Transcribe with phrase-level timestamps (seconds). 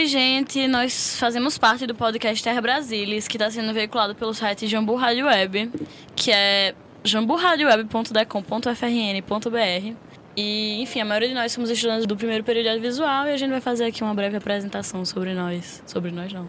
[0.00, 0.66] Oi, gente.
[0.66, 5.26] Nós fazemos parte do podcast Terra Brasilis, que está sendo veiculado pelo site Jambu Rádio
[5.26, 5.70] Web,
[6.16, 6.74] que é
[7.04, 9.94] jamburadioweb.decom.frn.br.
[10.34, 13.36] E, enfim, a maioria de nós somos estudantes do primeiro período de audiovisual e a
[13.36, 15.82] gente vai fazer aqui uma breve apresentação sobre nós.
[15.86, 16.48] Sobre nós, não.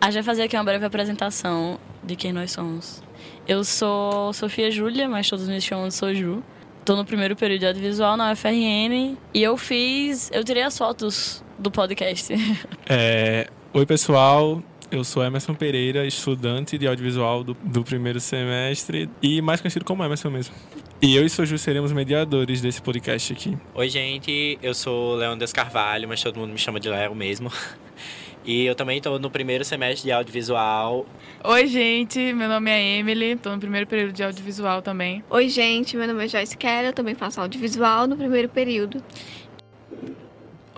[0.00, 3.02] A gente vai fazer aqui uma breve apresentação de quem nós somos.
[3.46, 6.42] Eu sou Sofia Júlia, mas todos me chamam de Soju.
[6.80, 10.30] Estou no primeiro período de audiovisual na UFRN e eu fiz.
[10.32, 12.32] Eu tirei as fotos do podcast.
[12.88, 14.62] É, oi, pessoal.
[14.88, 20.04] Eu sou Emerson Pereira, estudante de audiovisual do, do primeiro semestre e mais conhecido como
[20.04, 20.54] Emerson mesmo.
[21.02, 23.58] E eu e Soju seremos mediadores desse podcast aqui.
[23.74, 24.56] Oi, gente.
[24.62, 27.50] Eu sou Leandro Carvalho, mas todo mundo me chama de Léo mesmo.
[28.46, 31.04] E eu também estou no primeiro semestre de audiovisual.
[31.42, 32.32] Oi, gente.
[32.32, 33.32] Meu nome é Emily.
[33.32, 35.24] Estou no primeiro período de audiovisual também.
[35.28, 35.96] Oi, gente.
[35.96, 36.90] Meu nome é Joyce Keller.
[36.90, 39.02] Eu também faço audiovisual no primeiro período.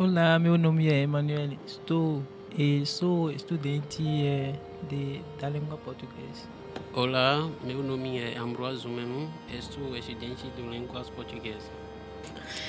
[0.01, 1.59] Olá, meu nome é Emanuel.
[1.67, 2.23] Estou
[2.57, 4.55] e sou estudante é,
[4.89, 6.47] de, da língua portuguesa.
[6.95, 9.29] Olá, meu nome é Ambroso Menu,
[9.61, 11.69] sou estudante de línguas portuguesas.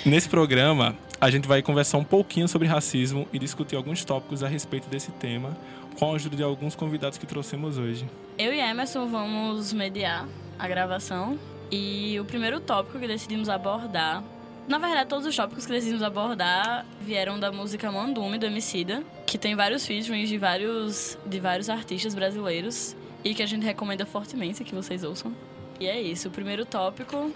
[0.04, 4.48] Nesse programa, a gente vai conversar um pouquinho sobre racismo e discutir alguns tópicos a
[4.48, 5.56] respeito desse tema,
[6.00, 8.10] com a ajuda de alguns convidados que trouxemos hoje.
[8.40, 10.28] Eu e Emerson vamos mediar
[10.58, 11.38] a gravação
[11.70, 14.24] e o primeiro tópico que decidimos abordar
[14.70, 19.36] na verdade, todos os tópicos que decidimos abordar vieram da música Mandume, do Emicida, que
[19.36, 24.64] tem vários featurings de vários, de vários artistas brasileiros e que a gente recomenda fortemente
[24.64, 25.36] que vocês ouçam.
[25.80, 27.32] E é isso, o primeiro tópico,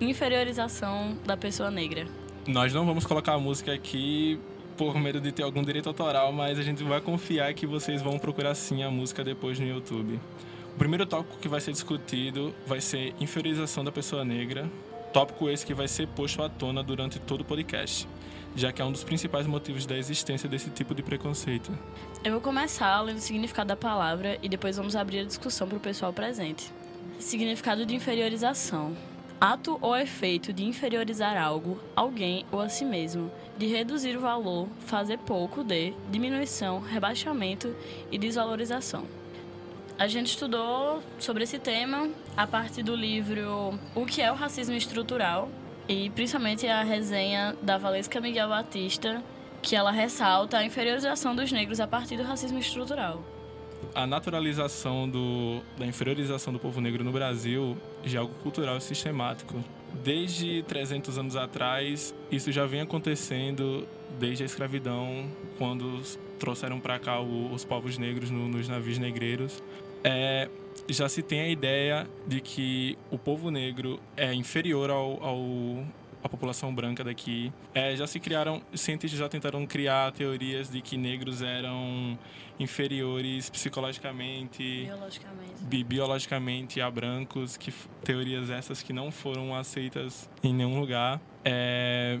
[0.00, 2.08] inferiorização da pessoa negra.
[2.48, 4.36] Nós não vamos colocar a música aqui
[4.76, 8.18] por medo de ter algum direito autoral, mas a gente vai confiar que vocês vão
[8.18, 10.18] procurar sim a música depois no YouTube.
[10.74, 14.68] O primeiro tópico que vai ser discutido vai ser inferiorização da pessoa negra,
[15.16, 18.06] tópico esse que vai ser posto à tona durante todo o podcast,
[18.54, 21.72] já que é um dos principais motivos da existência desse tipo de preconceito.
[22.22, 25.78] Eu vou começar lendo o significado da palavra e depois vamos abrir a discussão para
[25.78, 26.70] o pessoal presente.
[27.18, 28.94] Significado de inferiorização.
[29.40, 34.68] Ato ou efeito de inferiorizar algo, alguém ou a si mesmo, de reduzir o valor,
[34.80, 37.74] fazer pouco de, diminuição, rebaixamento
[38.12, 39.04] e desvalorização.
[39.98, 44.74] A gente estudou sobre esse tema a partir do livro O que é o racismo
[44.74, 45.48] estrutural
[45.88, 49.22] e principalmente a resenha da Valesca Miguel Batista,
[49.62, 53.24] que ela ressalta a inferiorização dos negros a partir do racismo estrutural
[53.94, 58.80] a naturalização do, da inferiorização do povo negro no Brasil já é algo cultural e
[58.80, 59.62] sistemático.
[60.02, 63.86] Desde 300 anos atrás, isso já vem acontecendo
[64.18, 66.02] desde a escravidão, quando
[66.38, 69.62] trouxeram para cá os povos negros no, nos navios negreiros.
[70.04, 70.48] É,
[70.88, 75.84] já se tem a ideia de que o povo negro é inferior ao, ao
[76.26, 77.52] a população branca daqui.
[77.74, 82.18] É, já se criaram, cientistas já tentaram criar teorias de que negros eram
[82.58, 90.52] inferiores psicologicamente, biologicamente, bi biologicamente a brancos, que teorias essas que não foram aceitas em
[90.52, 91.20] nenhum lugar.
[91.44, 92.18] É,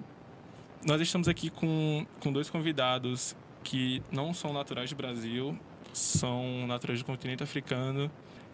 [0.86, 5.58] nós estamos aqui com, com dois convidados que não são naturais do Brasil,
[5.96, 8.10] são naturais do continente africano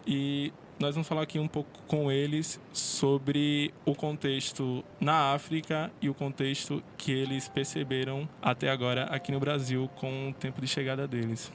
[0.07, 6.09] e nós vamos falar aqui um pouco com eles sobre o contexto na África e
[6.09, 11.07] o contexto que eles perceberam até agora aqui no Brasil com o tempo de chegada
[11.07, 11.51] deles.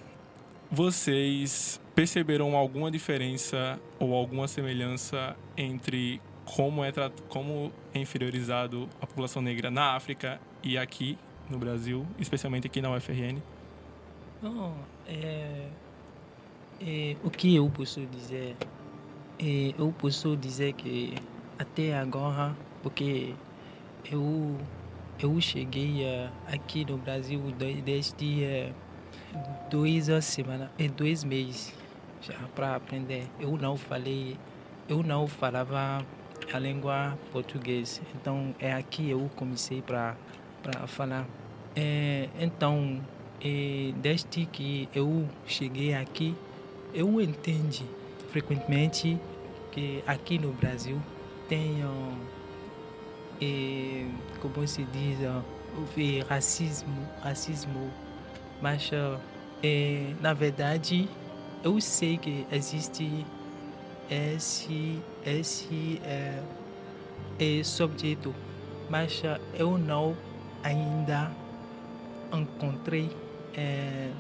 [0.71, 6.93] Vocês perceberam alguma diferença ou alguma semelhança entre como é,
[7.29, 11.19] como é inferiorizado a população negra na África e aqui
[11.51, 13.39] no Brasil, especialmente aqui na UFRN?
[14.43, 14.75] Não,
[15.09, 15.69] é,
[16.81, 18.57] é, o que eu posso dizer
[19.41, 21.15] e eu posso dizer que
[21.59, 23.35] até agora, porque
[24.11, 24.57] eu,
[25.19, 26.05] eu cheguei
[26.47, 27.41] aqui no Brasil
[27.85, 28.73] desde
[29.71, 31.73] dois semanas e dois meses
[32.55, 33.29] para aprender.
[33.39, 34.37] Eu não falei,
[34.89, 36.05] eu não falava
[36.53, 40.17] a língua portuguesa, então é aqui eu comecei para
[40.63, 41.27] para falar.
[41.77, 43.01] É, então,
[43.43, 46.35] é, desde que eu cheguei aqui,
[46.95, 47.85] eu entendi
[48.31, 49.19] frequentemente
[49.71, 51.01] que aqui no Brasil
[51.49, 51.83] tem,
[53.41, 54.09] e,
[54.41, 55.19] como se diz,
[55.77, 57.91] houve racismo, racismo,
[58.61, 58.91] mas
[59.63, 61.09] é, na verdade
[61.63, 63.25] eu sei que existe
[64.11, 66.43] esse, esse é,
[67.39, 68.35] é subjeto,
[68.89, 69.23] mas
[69.55, 70.17] eu não
[70.63, 71.31] ainda
[72.33, 73.11] encontrei
[73.59, 74.11] é,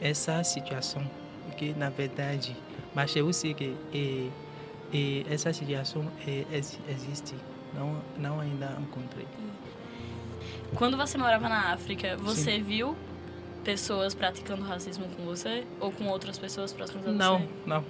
[0.00, 1.02] essa situação,
[1.46, 2.56] porque na verdade
[2.94, 4.30] mas eu sei que e,
[4.92, 6.44] e essa situação é,
[6.90, 7.34] existe,
[7.74, 9.26] não, não ainda encontrei.
[10.74, 12.62] Quando você morava na África, você Sim.
[12.62, 12.96] viu
[13.64, 15.64] pessoas praticando racismo com você?
[15.80, 17.48] Ou com outras pessoas próximas a Não, você?
[17.66, 17.84] não.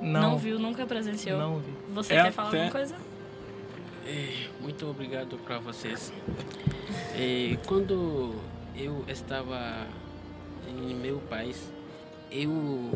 [0.00, 1.38] Não, Não, viu, nunca presenciou?
[1.38, 1.72] não vi.
[1.94, 2.96] Você É quer falar até- alguma coisa?
[4.06, 6.12] É, muito obrigado para vocês.
[7.14, 8.34] É, quando
[8.76, 9.86] eu estava
[10.68, 11.72] em meu país,
[12.30, 12.90] eu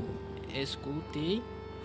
[0.55, 1.43] escutei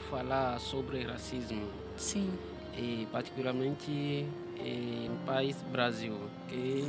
[0.10, 1.68] falar sobre racismo,
[1.98, 2.30] Sim.
[2.78, 4.26] e particularmente
[4.60, 6.16] eh, no país Brasil,
[6.48, 6.88] que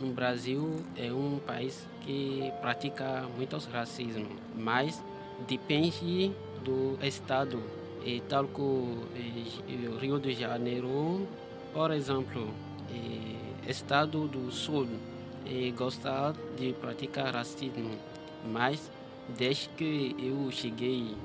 [0.00, 5.02] no Brasil é um país que pratica muitos racismo, mas
[5.48, 6.32] depende
[6.64, 7.62] do estado,
[8.04, 11.26] e tal como eh, o Rio de Janeiro,
[11.72, 12.48] por exemplo,
[12.90, 14.86] eh, estado do Sul
[15.44, 17.90] eh, gosta de praticar racismo,
[18.46, 18.90] mas
[19.36, 21.16] desde que eu cheguei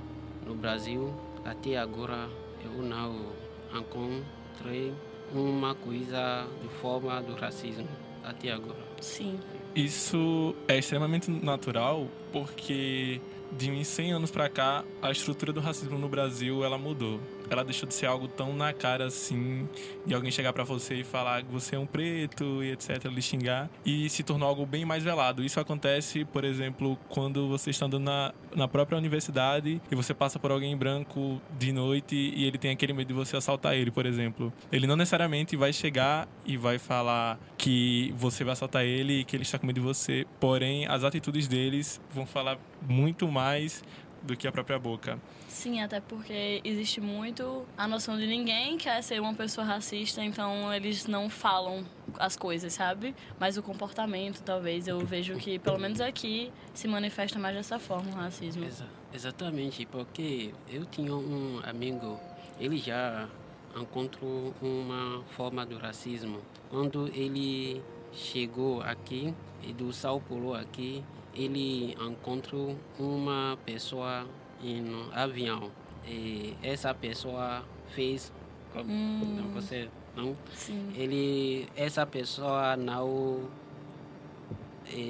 [0.45, 1.13] no Brasil
[1.45, 2.29] até agora
[2.63, 3.31] eu não
[3.73, 4.93] encontrei
[5.33, 7.87] uma coisa de forma do racismo
[8.23, 8.79] até agora.
[8.99, 9.39] Sim.
[9.75, 13.21] Isso é extremamente natural porque
[13.51, 17.19] de uns 100 anos pra cá, a estrutura do racismo no Brasil, ela mudou.
[17.51, 19.67] Ela deixou de ser algo tão na cara assim,
[20.05, 23.21] de alguém chegar pra você e falar que você é um preto e etc, lhe
[23.21, 25.43] xingar, e se tornou algo bem mais velado.
[25.43, 30.39] Isso acontece, por exemplo, quando você está andando na, na própria universidade e você passa
[30.39, 34.05] por alguém branco de noite e ele tem aquele medo de você assaltar ele, por
[34.05, 34.53] exemplo.
[34.71, 39.35] Ele não necessariamente vai chegar e vai falar que você vai assaltar ele e que
[39.35, 43.83] ele está com medo de você, porém as atitudes deles vão falar muito mais
[44.21, 45.19] do que a própria boca.
[45.47, 50.73] Sim, até porque existe muito a noção de ninguém quer ser uma pessoa racista, então
[50.73, 51.83] eles não falam
[52.17, 53.15] as coisas, sabe?
[53.39, 58.11] Mas o comportamento, talvez, eu vejo que, pelo menos aqui, se manifesta mais dessa forma
[58.11, 58.63] o racismo.
[58.63, 62.19] Exa- exatamente, porque eu tinha um amigo,
[62.59, 63.27] ele já
[63.75, 66.39] encontrou uma forma do racismo.
[66.69, 67.81] Quando ele
[68.13, 69.33] chegou aqui,
[69.63, 74.27] e do São Paulo aqui, ele encontrou uma pessoa
[74.63, 75.71] em um avião.
[76.05, 78.31] E essa pessoa fez.
[78.75, 79.35] Hum.
[79.37, 80.91] Não, você não Sim.
[80.95, 83.49] ele essa pessoa não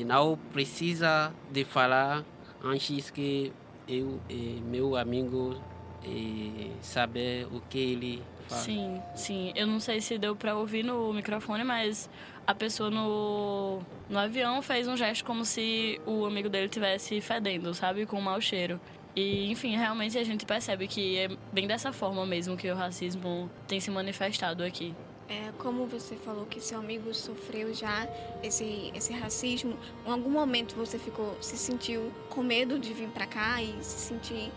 [0.05, 2.23] não precisa de falar
[2.63, 3.51] antes que
[3.87, 5.59] eu eh, meu amigo
[6.03, 9.53] eh, saber o que ele fala Sim, sim.
[9.55, 12.09] Eu não sei se deu pra ouvir no microfone, mas
[12.51, 17.73] a pessoa no, no avião fez um gesto como se o amigo dele tivesse fedendo,
[17.73, 18.05] sabe?
[18.05, 18.79] Com um mau cheiro.
[19.15, 23.49] E, enfim, realmente a gente percebe que é bem dessa forma mesmo que o racismo
[23.67, 24.93] tem se manifestado aqui.
[25.29, 28.05] É, como você falou que seu amigo sofreu já
[28.43, 33.25] esse, esse racismo, em algum momento você ficou, se sentiu com medo de vir pra
[33.25, 34.51] cá e se sentir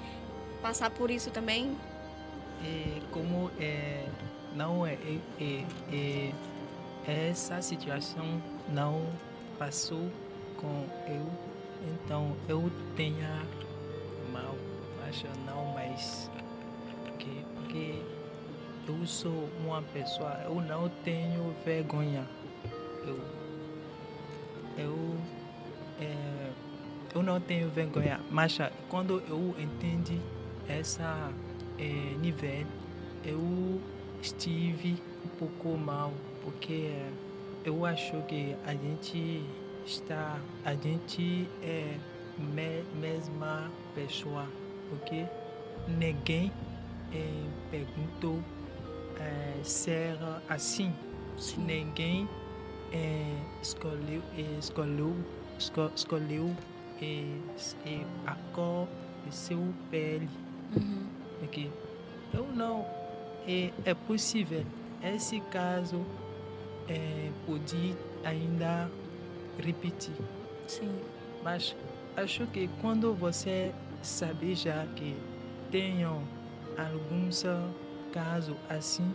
[0.61, 1.77] passar por isso também?
[2.65, 4.05] É, como é,
[4.57, 6.33] não é, é, é, é,
[7.07, 9.07] essa situação não
[9.59, 10.11] passou
[10.57, 11.27] com eu,
[11.93, 13.43] então eu tenha
[14.33, 14.55] mal,
[15.09, 16.31] acho não mais.
[17.05, 18.03] Porque, porque
[18.89, 22.27] eu sou uma pessoa, eu não tenho vergonha,
[23.07, 23.21] eu
[24.77, 25.17] eu
[26.01, 26.51] é,
[27.15, 30.21] eu não tenho vergonha, mas ah, quando eu entendi
[30.69, 31.31] essa
[31.79, 31.83] é,
[32.21, 32.67] nível,
[33.25, 33.81] eu
[34.21, 36.13] estive um pouco mal,
[36.45, 36.93] porque
[37.65, 39.43] eu acho que a gente
[39.87, 41.97] está, a gente é
[42.39, 44.47] me, mesma pessoa,
[44.91, 45.25] porque
[45.89, 46.53] ninguém
[47.13, 47.27] é,
[47.71, 48.39] perguntou
[49.19, 50.93] é, ser assim,
[51.57, 52.29] ninguém
[52.93, 55.15] é, escolheu, é, escolheu,
[55.59, 56.55] esco- escolheu
[57.01, 57.25] é,
[58.27, 58.87] a cor
[59.27, 59.59] de seu
[59.91, 60.29] pele
[60.77, 61.07] Uhum.
[61.45, 61.71] aqui.
[62.33, 62.85] Eu não.
[63.47, 64.65] É, é possível.
[65.03, 66.05] Esse caso
[66.89, 68.91] é, pode ainda
[69.59, 70.15] repetir.
[70.67, 70.91] Sim.
[71.43, 71.77] Mas
[72.17, 73.73] acho que quando você
[74.03, 75.17] sabe já que
[75.71, 76.23] tenham
[76.77, 77.45] alguns
[78.13, 79.13] casos assim,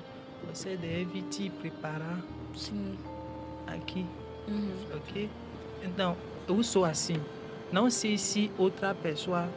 [0.48, 2.20] você deve te preparar
[2.56, 2.98] Sim.
[3.68, 4.06] aqui,
[4.48, 4.74] Uhum.
[4.96, 5.30] ok?
[5.84, 6.16] Então,
[6.48, 7.18] eu sou assim.
[7.72, 9.48] Não sei se outra pessoa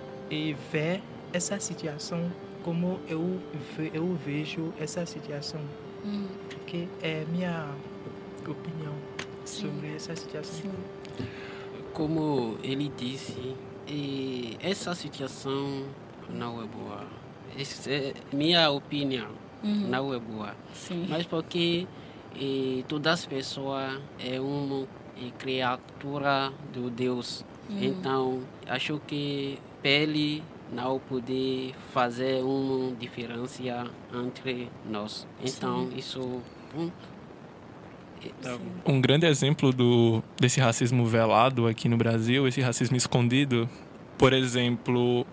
[0.70, 1.00] vê
[1.32, 2.30] essa situação
[2.62, 3.40] como eu,
[3.92, 5.60] eu vejo essa situação,
[6.04, 6.28] Uhum.
[6.66, 7.74] que é minha
[8.50, 8.94] opinião
[9.44, 9.68] Sim.
[9.68, 10.70] sobre essa situação.
[10.70, 11.26] Sim.
[11.92, 13.54] como ele disse
[13.86, 15.84] e essa situação
[16.30, 17.04] não é boa
[17.58, 19.28] Essa é minha opinião
[19.62, 19.88] Uhum.
[19.88, 21.06] não é boa Sim.
[21.08, 21.86] mas porque
[22.34, 24.86] eh, todas as pessoas é uma
[25.38, 27.78] criatura do Deus Uhum.
[27.84, 33.62] então acho que pele não pode fazer uma diferença
[34.12, 36.20] entre nós então isso
[36.76, 36.92] hum, Tá Sim.
[38.86, 43.68] Um grande exemplo do, desse racismo velado aqui no Brasil, esse racismo escondido,
[44.18, 45.26] por exemplo,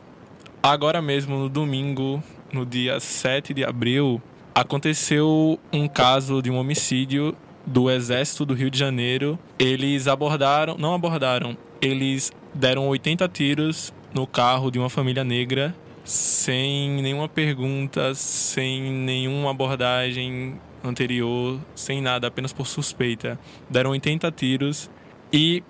[0.61, 4.21] agora mesmo no domingo, no dia 7 de abril,
[4.53, 9.37] aconteceu um caso de um homicídio do Exército do Rio de Janeiro.
[9.57, 16.89] Eles abordaram, não abordaram, eles deram 80 tiros no carro de uma família negra sem
[17.03, 23.39] nenhuma pergunta, sem nenhuma abordagem anterior, sem nada, apenas por suspeita.
[23.69, 24.89] Deram 80 tiros
[25.31, 25.63] e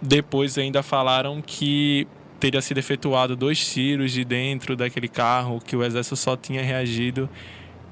[0.00, 2.06] depois ainda falaram que
[2.38, 7.28] teria sido efetuado dois tiros de dentro daquele carro, que o exército só tinha reagido.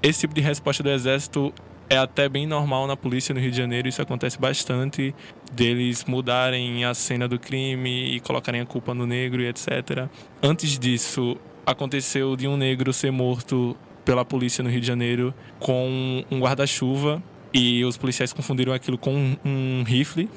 [0.03, 1.53] Esse tipo de resposta do exército
[1.89, 5.15] é até bem normal na polícia no Rio de Janeiro, isso acontece bastante,
[5.53, 10.09] deles mudarem a cena do crime e colocarem a culpa no negro e etc.
[10.43, 16.25] Antes disso, aconteceu de um negro ser morto pela polícia no Rio de Janeiro com
[16.31, 20.29] um guarda-chuva e os policiais confundiram aquilo com um, rifle.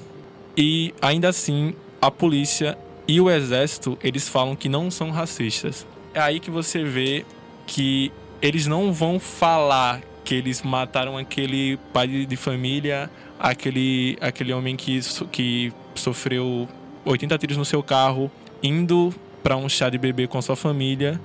[0.55, 5.86] E ainda assim, a polícia e o exército, eles falam que não são racistas.
[6.13, 7.25] É aí que você vê
[7.65, 13.09] que eles não vão falar que eles mataram aquele pai de família,
[13.39, 15.00] aquele, aquele homem que,
[15.31, 16.67] que sofreu
[17.05, 18.29] 80 tiros no seu carro,
[18.62, 21.19] indo para um chá de bebê com sua família.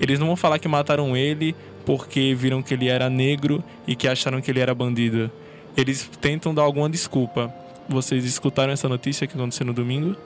[0.00, 1.54] Eles não vão falar que mataram ele
[1.86, 5.30] porque viram que ele era negro e que acharam que ele era bandido.
[5.76, 7.54] Eles tentam dar alguma desculpa.
[7.88, 10.16] Vocês escutaram essa notícia que aconteceu no domingo?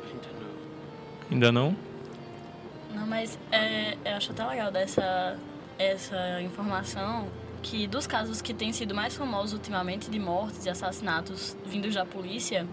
[1.30, 1.76] Ainda não?
[2.94, 5.38] Não, mas é, eu acho até legal dessa
[5.78, 7.26] essa informação
[7.62, 12.04] que dos casos que têm sido mais famosos ultimamente de mortes e assassinatos vindos da
[12.04, 12.66] polícia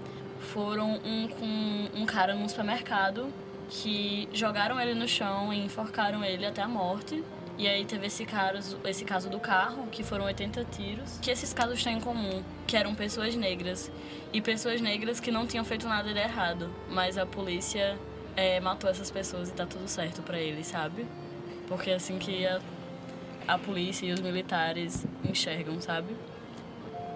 [0.54, 3.28] foram um com um cara num supermercado
[3.70, 7.24] que jogaram ele no chão e enforcaram ele até a morte.
[7.58, 11.18] E aí teve esse caso, esse caso do carro, que foram 80 tiros.
[11.20, 13.92] Que esses casos têm em comum, que eram pessoas negras.
[14.32, 16.70] E pessoas negras que não tinham feito nada de errado.
[16.88, 17.98] Mas a polícia
[18.36, 21.08] é, matou essas pessoas e tá tudo certo pra eles, sabe?
[21.68, 22.62] Porque é assim que a,
[23.48, 26.16] a polícia e os militares enxergam, sabe?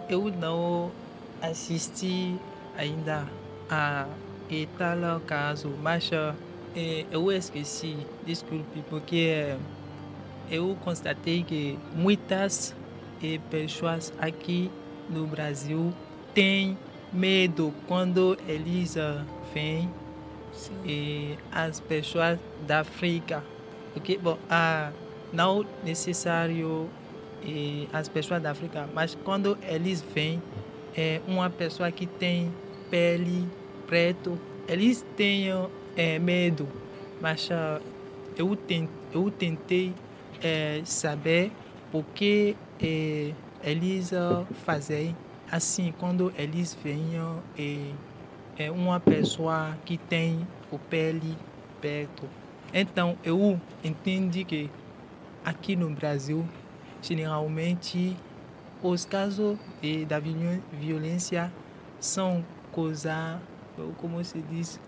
[0.09, 0.91] Eu não
[1.39, 2.35] assisti
[2.75, 3.27] ainda
[3.69, 4.07] a
[4.51, 6.11] e tal caso, mas
[6.75, 7.95] eh, eu esqueci,
[8.25, 9.57] desculpe, porque eh,
[10.51, 12.75] eu constatei que muitas
[13.23, 14.69] eh, pessoas aqui
[15.09, 15.93] no Brasil
[16.33, 16.77] têm
[17.11, 18.95] medo quando eles
[19.53, 19.89] vêm
[20.85, 23.41] e as pessoas da África.
[23.93, 24.91] Porque, bom, ah,
[25.31, 26.89] não necessário
[27.43, 30.41] eh, as pessoas da África, mas quando eles vêm,
[30.95, 32.53] é uma pessoa que tem
[32.89, 33.47] pele
[33.87, 35.47] preto, eles têm
[35.95, 36.67] eh, medo.
[37.21, 37.79] Mas ah,
[38.37, 39.93] eu, ten, eu tentei
[40.41, 41.51] eh, saber
[41.91, 43.33] por que eh,
[43.63, 44.11] eles
[44.65, 45.15] fazem
[45.51, 47.11] assim quando eles vêm
[47.57, 47.91] eh,
[48.57, 51.37] é uma pessoa que tem o pele
[51.79, 52.23] preto.
[52.73, 54.69] Então eu entendi que
[55.43, 56.47] aqui no Brasil,
[57.01, 58.15] generalmente,
[58.81, 61.51] os casos de, da viol- violência
[61.99, 63.39] são coisa,
[63.97, 64.79] como se diz,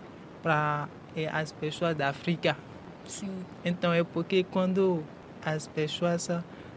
[0.42, 0.88] para
[1.32, 2.56] as pessoas da África.
[3.06, 3.30] Sim.
[3.64, 5.02] Então é porque quando
[5.44, 6.28] as pessoas,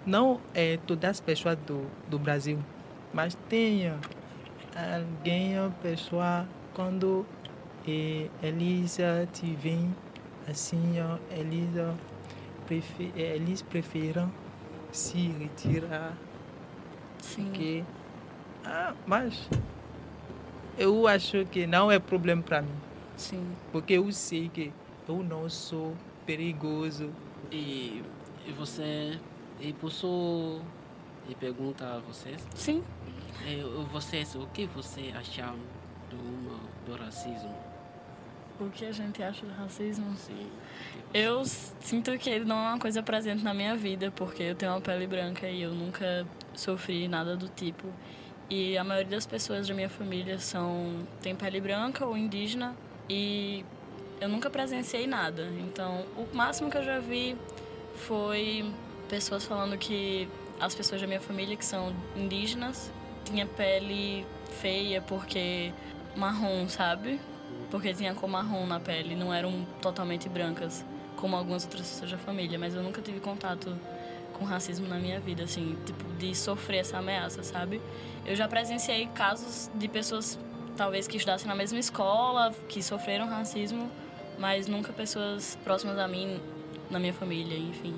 [0.05, 2.59] não é todas as pessoas do, do Brasil,
[3.13, 3.89] mas tem
[4.75, 7.25] alguém, pessoa, quando
[7.87, 8.97] eh, eles
[9.33, 9.95] te veem
[10.49, 10.95] assim,
[11.31, 11.93] eles, ó,
[12.67, 14.31] prefe- eh, eles preferem
[14.91, 16.13] se retirar
[17.21, 17.51] Sim.
[17.53, 17.83] que
[18.65, 19.49] ah, mas
[20.77, 22.75] eu acho que não é problema para mim,
[23.15, 23.43] Sim.
[23.71, 24.71] porque eu sei que
[25.07, 25.95] eu não sou
[26.25, 27.09] perigoso.
[27.51, 28.03] E,
[28.47, 29.19] e você.
[29.59, 30.61] E posso
[31.29, 32.45] e perguntar a vocês?
[32.55, 32.83] Sim.
[33.45, 33.61] eh,
[33.91, 35.55] Vocês, o que você acham
[36.09, 37.53] do, do racismo?
[38.59, 40.15] O que a gente acha do racismo?
[40.15, 40.47] Sim.
[41.13, 44.71] Eu sinto que ele não é uma coisa presente na minha vida, porque eu tenho
[44.73, 46.25] uma pele branca e eu nunca
[46.55, 47.87] sofri nada do tipo.
[48.49, 52.75] E a maioria das pessoas da minha família são tem pele branca ou indígena
[53.09, 53.63] e
[54.21, 55.47] eu nunca presenciei nada.
[55.59, 57.35] Então, o máximo que eu já vi
[57.97, 58.71] foi
[59.09, 62.91] pessoas falando que as pessoas da minha família que são indígenas
[63.25, 64.25] tinham pele
[64.61, 65.73] feia porque
[66.15, 67.19] marrom, sabe?
[67.69, 70.85] Porque tinha cor marrom na pele, não eram totalmente brancas,
[71.15, 72.57] como algumas outras pessoas da família.
[72.57, 73.77] Mas eu nunca tive contato
[74.33, 77.81] com racismo na minha vida, assim, tipo, de sofrer essa ameaça, sabe?
[78.25, 80.39] Eu já presenciei casos de pessoas,
[80.75, 83.91] talvez, que estudassem na mesma escola, que sofreram racismo,
[84.37, 86.39] mas nunca pessoas próximas a mim,
[86.89, 87.93] na minha família, enfim.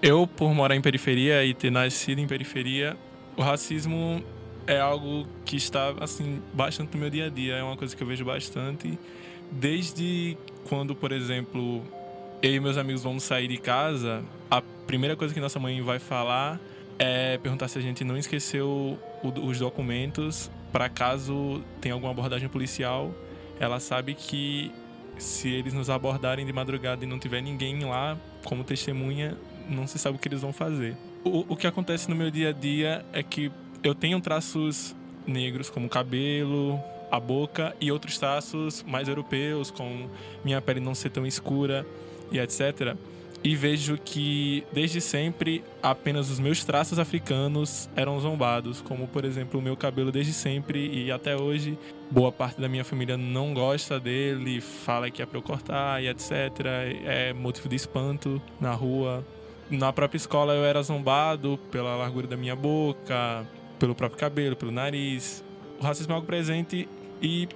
[0.00, 2.96] Eu, por morar em periferia e ter nascido em periferia,
[3.36, 4.22] o racismo
[4.66, 8.02] é algo que está assim bastante no meu dia a dia, é uma coisa que
[8.02, 8.98] eu vejo bastante
[9.52, 10.36] desde
[10.68, 11.82] quando, por exemplo,
[12.42, 15.98] eu e meus amigos vamos sair de casa, a primeira coisa que nossa mãe vai
[15.98, 16.58] falar
[16.98, 23.14] é perguntar se a gente não esqueceu os documentos para caso tenha alguma abordagem policial.
[23.60, 24.72] Ela sabe que
[25.18, 29.36] se eles nos abordarem de madrugada e não tiver ninguém lá como testemunha,
[29.68, 30.96] não se sabe o que eles vão fazer.
[31.24, 33.50] O, o que acontece no meu dia a dia é que
[33.82, 34.94] eu tenho traços
[35.26, 40.08] negros como cabelo, a boca e outros traços mais europeus, com
[40.44, 41.86] minha pele não ser tão escura
[42.30, 42.96] e etc.
[43.44, 49.58] E vejo que desde sempre apenas os meus traços africanos eram zombados, como por exemplo
[49.58, 51.76] o meu cabelo desde sempre e até hoje
[52.08, 56.08] boa parte da minha família não gosta dele, fala que é para eu cortar e
[56.08, 56.30] etc.
[57.04, 59.26] É motivo de espanto na rua.
[59.68, 63.44] Na própria escola eu era zombado pela largura da minha boca,
[63.76, 65.42] pelo próprio cabelo, pelo nariz.
[65.80, 66.88] O racismo é algo presente
[67.20, 67.48] e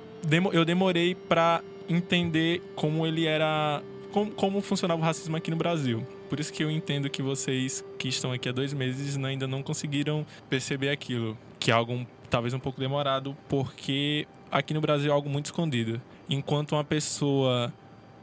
[0.52, 3.82] eu demorei para entender como ele era
[4.16, 6.06] como, como funcionava o racismo aqui no Brasil.
[6.30, 9.62] Por isso que eu entendo que vocês que estão aqui há dois meses ainda não
[9.62, 15.14] conseguiram perceber aquilo, que é algo talvez um pouco demorado, porque aqui no Brasil é
[15.14, 16.00] algo muito escondido.
[16.30, 17.70] Enquanto uma pessoa,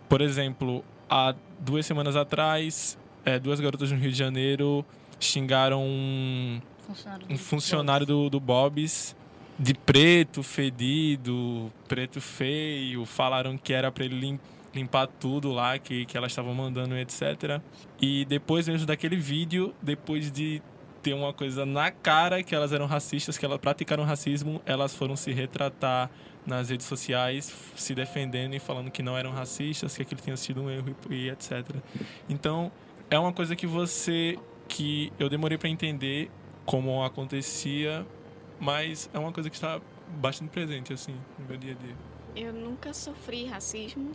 [0.09, 4.83] por exemplo, há duas semanas atrás, é, duas garotas no Rio de Janeiro
[5.19, 9.15] xingaram um funcionário, um funcionário do, do Bob's
[9.59, 14.53] de preto fedido, preto feio, falaram que era para ele limpar
[15.19, 17.61] tudo lá que, que elas estavam mandando, etc.
[18.01, 20.61] E depois mesmo daquele vídeo, depois de
[21.01, 25.15] ter uma coisa na cara que elas eram racistas, que elas praticaram racismo, elas foram
[25.17, 26.09] se retratar
[26.45, 30.61] nas redes sociais, se defendendo e falando que não eram racistas, que aquilo tinha sido
[30.61, 31.65] um erro e etc.
[32.29, 32.71] Então,
[33.09, 36.31] é uma coisa que você que eu demorei para entender
[36.65, 38.05] como acontecia,
[38.59, 41.95] mas é uma coisa que está bastante presente assim no meu dia a dia.
[42.35, 44.11] Eu nunca sofri racismo,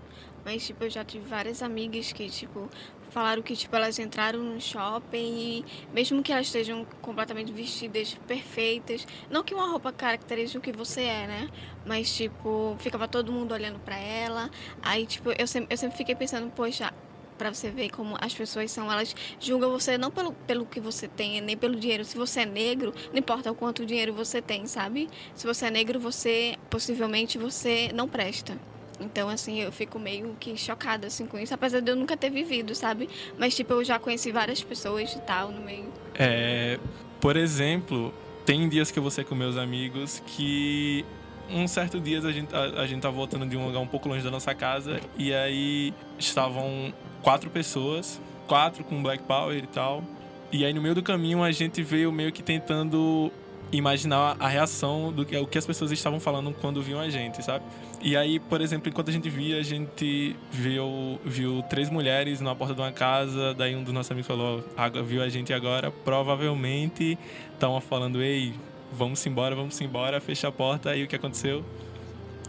[0.49, 2.71] mas tipo eu já tive várias amigas que tipo
[3.11, 9.07] falaram que tipo elas entraram no shopping e mesmo que elas estejam completamente vestidas perfeitas,
[9.31, 11.51] não que uma roupa caracterize o que você é, né?
[11.85, 14.51] Mas tipo, ficava todo mundo olhando para ela.
[14.81, 16.95] Aí tipo, eu sempre, eu sempre fiquei pensando, poxa,
[17.37, 18.91] para você ver como as pessoas são.
[18.91, 22.07] Elas julgam você não pelo, pelo que você tem, nem pelo dinheiro.
[22.07, 25.11] Se você é negro, não importa o quanto dinheiro você tem, sabe?
[25.35, 28.59] Se você é negro, você possivelmente você não presta.
[29.01, 31.55] Então, assim, eu fico meio que chocada, assim, com isso.
[31.55, 33.09] Apesar de eu nunca ter vivido, sabe?
[33.39, 35.93] Mas, tipo, eu já conheci várias pessoas e tal no meio.
[36.15, 36.79] É...
[37.21, 38.13] Por exemplo,
[38.45, 41.05] tem dias que eu vou ser com meus amigos que
[41.51, 44.09] um certo dia a gente, a, a gente tá voltando de um lugar um pouco
[44.09, 50.05] longe da nossa casa e aí estavam quatro pessoas, quatro com Black Power e tal.
[50.53, 53.33] E aí no meio do caminho a gente veio meio que tentando
[53.71, 57.45] imaginar a reação do que o que as pessoas estavam falando quando viam a gente,
[57.45, 57.65] sabe?
[58.01, 62.55] E aí, por exemplo, enquanto a gente via, a gente viu, viu três mulheres na
[62.55, 64.65] porta de uma casa, daí um dos nossos amigos falou,
[65.05, 67.19] viu a gente agora, provavelmente
[67.53, 68.55] estavam falando, ei,
[68.93, 70.91] vamos embora, vamos embora, fecha a porta.
[70.91, 71.65] Aí o que aconteceu?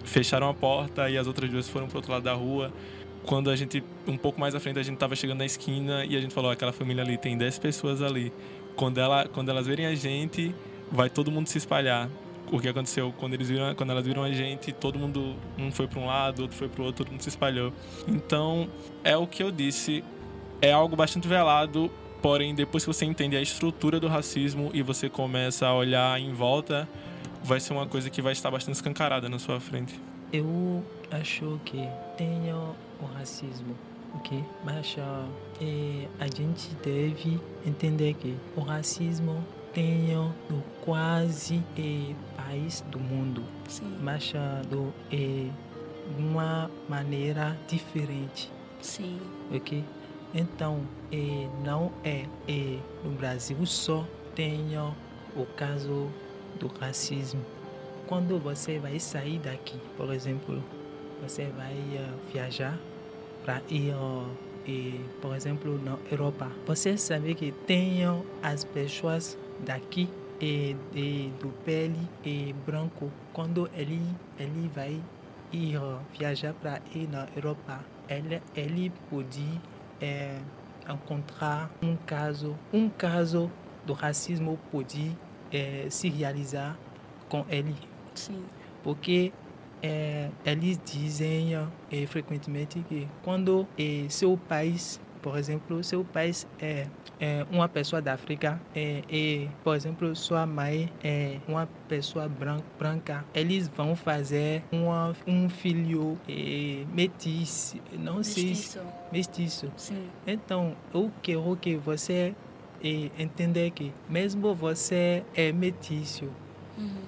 [0.04, 2.72] Fecharam a porta e as outras duas foram pro outro lado da rua
[3.24, 6.16] quando a gente, um pouco mais à frente, a gente tava chegando na esquina e
[6.16, 8.32] a gente falou: aquela família ali tem 10 pessoas ali.
[8.76, 10.54] Quando, ela, quando elas verem a gente,
[10.92, 12.10] vai todo mundo se espalhar.
[12.52, 15.88] O que aconteceu quando eles viram, quando elas viram a gente, todo mundo um foi
[15.88, 17.72] para um lado, outro foi para o outro, todo mundo se espalhou.
[18.08, 18.68] Então,
[19.04, 20.04] é o que eu disse,
[20.62, 25.10] é algo bastante velado, porém depois que você entende a estrutura do racismo e você
[25.10, 26.90] começa a olhar em volta,
[27.44, 30.00] vai ser uma coisa que vai estar bastante escancarada na sua frente.
[30.32, 33.76] Eu acho que tenho o racismo,
[34.16, 34.44] ok?
[34.64, 40.16] Mas uh, a gente deve entender que o racismo tem
[40.50, 43.98] no quase eh, país do mundo, Sim.
[44.02, 45.50] mas uh, do, eh,
[46.18, 48.52] uma maneira diferente.
[48.82, 49.20] Sim.
[49.54, 49.84] Ok?
[50.34, 54.06] Então, eh, não é eh, no Brasil só
[54.36, 54.78] tem
[55.36, 56.10] o caso
[56.60, 57.44] do racismo.
[58.08, 60.64] Quando você vai sair daqui, por exemplo,
[61.22, 62.80] você vai uh, viajar
[63.44, 64.28] para ir, uh,
[64.66, 66.52] ir, por exemplo, na Europa.
[66.66, 68.02] Você sabe que tem
[68.42, 70.10] as pessoas daqui
[70.42, 74.02] e, e do pele e branco quando ele
[74.38, 75.02] ele vai
[75.52, 75.80] ir
[76.18, 79.60] viajar para ir na Europa ele ele pode
[80.00, 80.40] é,
[80.88, 83.52] encontrar um caso um caso
[83.86, 85.16] do racismo pode
[85.52, 86.78] é, se realizar
[87.28, 87.76] com ele
[88.16, 88.46] Sim.
[88.84, 89.34] porque
[89.82, 96.88] é, eles dizem é, frequentemente que quando é, seu país por exemplo, seu pai é,
[97.20, 102.30] é uma pessoa da África é, e, por exemplo, sua mãe é uma pessoa
[102.78, 106.86] branca, eles vão fazer uma, um filho é,
[107.98, 108.74] não Mestiço.
[108.74, 109.72] sei, mestiço.
[109.76, 110.08] Sim.
[110.26, 112.34] Então, eu quero que você
[112.84, 116.30] é, entenda que mesmo você é mestiço,
[116.78, 117.02] Uhum.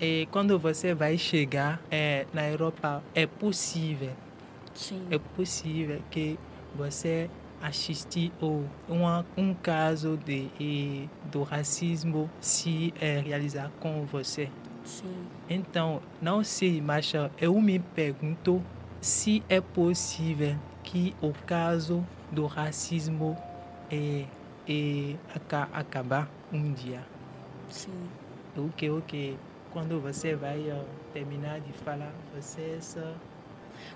[0.00, 4.12] e quando você vai chegar é, na Europa, é possível
[4.74, 5.02] Sim.
[5.10, 6.38] é possível que
[6.76, 7.28] você
[7.62, 14.50] assistir ou uma, um caso de, eh, do racismo se eh, realizar com você.
[14.84, 15.26] Sim.
[15.48, 18.62] Então, não sei, mas eu me pergunto
[19.00, 23.36] se é possível que o caso do racismo
[23.90, 24.24] eh,
[24.68, 27.02] eh, aca- acabar um dia.
[27.68, 28.08] Sim.
[28.76, 29.36] Quero que
[29.70, 30.58] quando você vai
[31.12, 33.14] terminar de falar, você só...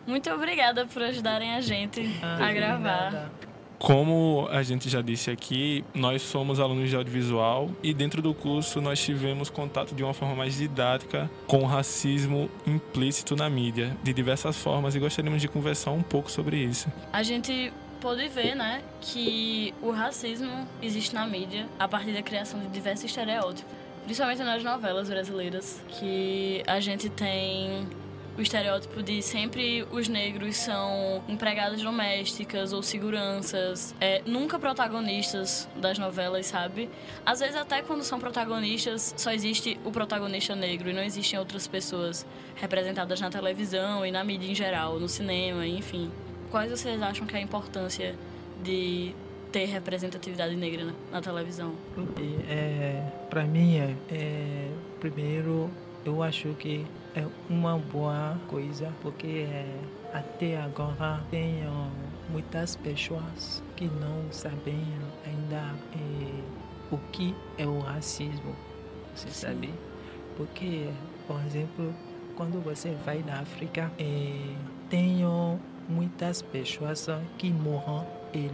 [0.07, 2.79] Muito obrigada por ajudarem a gente Ah, a de gravar.
[3.12, 3.33] nada.
[3.83, 8.81] Como a gente já disse aqui, nós somos alunos de audiovisual e dentro do curso
[8.81, 14.12] nós tivemos contato de uma forma mais didática com o racismo implícito na mídia, de
[14.12, 16.87] diversas formas, e gostaríamos de conversar um pouco sobre isso.
[17.12, 22.61] A gente pode ver, né, que o racismo existe na mídia a partir da criação
[22.61, 23.64] de diversos estereótipos,
[24.05, 27.85] principalmente nas novelas brasileiras, que a gente tem
[28.37, 35.99] o estereótipo de sempre os negros são empregadas domésticas ou seguranças, é, nunca protagonistas das
[35.99, 36.88] novelas, sabe?
[37.27, 41.66] Às vezes até quando são protagonistas só existe o protagonista negro e não existem outras
[41.66, 46.11] pessoas representadas na televisão e na mídia em geral, no cinema, enfim.
[46.51, 48.14] Quais vocês acham que é a importância
[48.62, 49.14] de
[49.51, 51.75] ter representatividade negra na, na televisão?
[51.97, 54.68] Ok, é, para mim, é, é,
[54.99, 55.71] primeiro,
[56.05, 59.81] eu acho que é uma boa coisa, porque é,
[60.12, 61.62] até agora tem
[62.31, 64.87] muitas pessoas que não sabem
[65.27, 68.55] ainda é, o que é o racismo,
[69.14, 69.46] você Sim.
[69.46, 69.75] sabe?
[70.37, 70.88] Porque,
[71.27, 71.94] por exemplo,
[72.37, 74.55] quando você vai na África, é,
[74.88, 75.20] tem
[75.88, 78.07] muitas pessoas que moram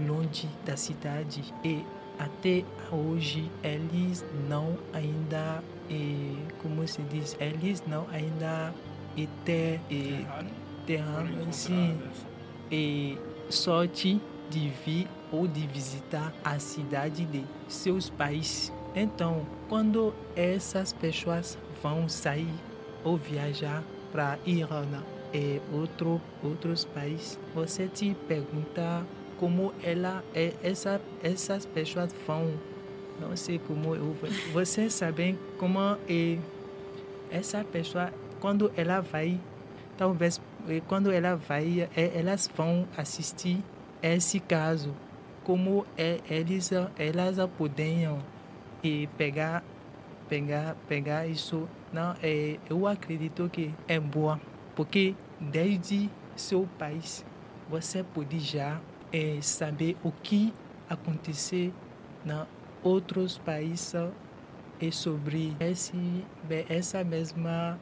[0.06, 1.84] longe da cidade e
[2.18, 8.74] até hoje eles não ainda eh, como se diz eles não ainda
[9.16, 10.24] até eh,
[10.86, 11.98] terão assim
[12.70, 13.16] eh,
[13.48, 14.20] sorte
[14.50, 18.72] de vir ou de visitar a cidade de seus pais.
[18.94, 22.54] Então quando essas pessoas vão sair
[23.04, 29.06] ou viajar para ir na eh, outro outros países você te pergunta
[29.38, 32.52] como ela é essa essas pessoas vão
[33.20, 35.78] não sei como eu vou- vocês sabem como
[36.08, 36.38] é
[37.30, 39.38] essa pessoa quando ela vai
[39.96, 43.62] talvez eh, quando ela vai eh, elas vão assistir
[44.02, 44.94] esse caso.
[45.44, 48.18] Como é, eles elas poderiam
[48.82, 49.62] e pegar
[50.28, 51.66] pegar pegar isso.
[51.92, 54.38] Não é eu acredito que é boa
[54.76, 57.24] porque desde seu país
[57.68, 58.78] você pode já
[59.12, 60.52] é, saber o que
[60.88, 61.72] acontecer
[62.24, 62.46] na
[62.82, 63.94] outros países
[64.80, 66.24] e sobre esse,
[66.68, 67.78] essa mesma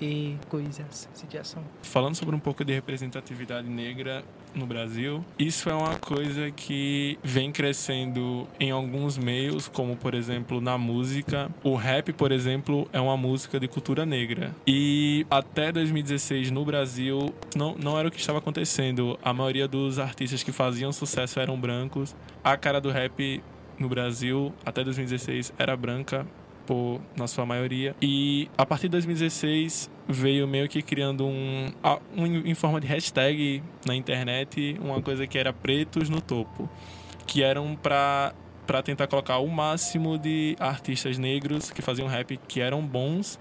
[0.00, 1.62] e coisas, situação.
[1.82, 4.24] Falando sobre um pouco de representatividade negra
[4.54, 10.60] no Brasil, isso é uma coisa que vem crescendo em alguns meios, como por exemplo
[10.60, 11.50] na música.
[11.62, 14.52] O rap, por exemplo, é uma música de cultura negra.
[14.66, 19.18] E até 2016 no Brasil não, não era o que estava acontecendo.
[19.22, 22.16] A maioria dos artistas que faziam sucesso eram brancos.
[22.42, 23.42] A cara do rap
[23.80, 26.26] no Brasil até 2016 era branca
[26.66, 27.96] por, na sua maioria.
[28.00, 31.72] E a partir de 2016 veio meio que criando um,
[32.16, 36.70] um em forma de hashtag na internet, uma coisa que era pretos no topo,
[37.26, 38.32] que eram para
[38.66, 43.36] para tentar colocar o máximo de artistas negros que faziam rap que eram bons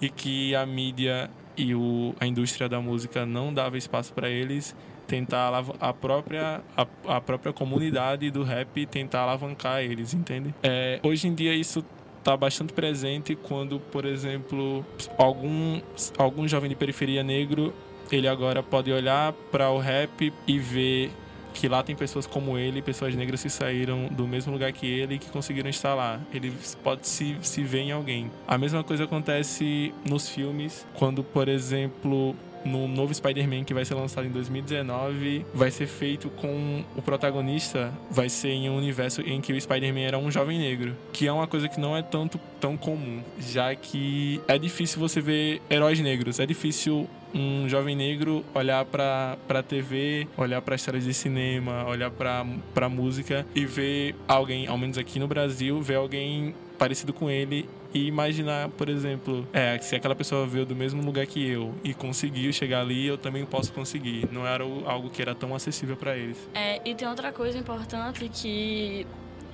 [0.00, 4.74] e que a mídia e o, a indústria da música não dava espaço para eles
[5.06, 6.86] tentar a própria a,
[7.16, 10.54] a própria comunidade do rap tentar alavancar eles entende?
[10.62, 11.84] É, hoje em dia isso
[12.18, 14.84] está bastante presente quando por exemplo
[15.18, 15.80] algum
[16.16, 17.74] algum jovem de periferia negro
[18.10, 21.10] ele agora pode olhar para o rap e ver
[21.52, 25.14] que lá tem pessoas como ele, pessoas negras que saíram do mesmo lugar que ele
[25.14, 26.20] e que conseguiram estar lá.
[26.32, 28.30] Ele pode se, se ver em alguém.
[28.46, 32.34] A mesma coisa acontece nos filmes, quando, por exemplo,
[32.64, 37.92] no novo Spider-Man que vai ser lançado em 2019, vai ser feito com o protagonista
[38.10, 41.32] vai ser em um universo em que o Spider-Man era um jovem negro, que é
[41.32, 45.98] uma coisa que não é tanto tão comum, já que é difícil você ver heróis
[46.00, 51.86] negros, é difícil um jovem negro olhar para para TV, olhar para histórias de cinema,
[51.86, 57.12] olhar para para música e ver alguém, ao menos aqui no Brasil, ver alguém parecido
[57.12, 61.46] com ele e imaginar, por exemplo, é, se aquela pessoa veio do mesmo lugar que
[61.46, 64.28] eu e conseguiu chegar ali, eu também posso conseguir.
[64.32, 66.38] Não era algo que era tão acessível para eles.
[66.54, 69.06] É, e tem outra coisa importante que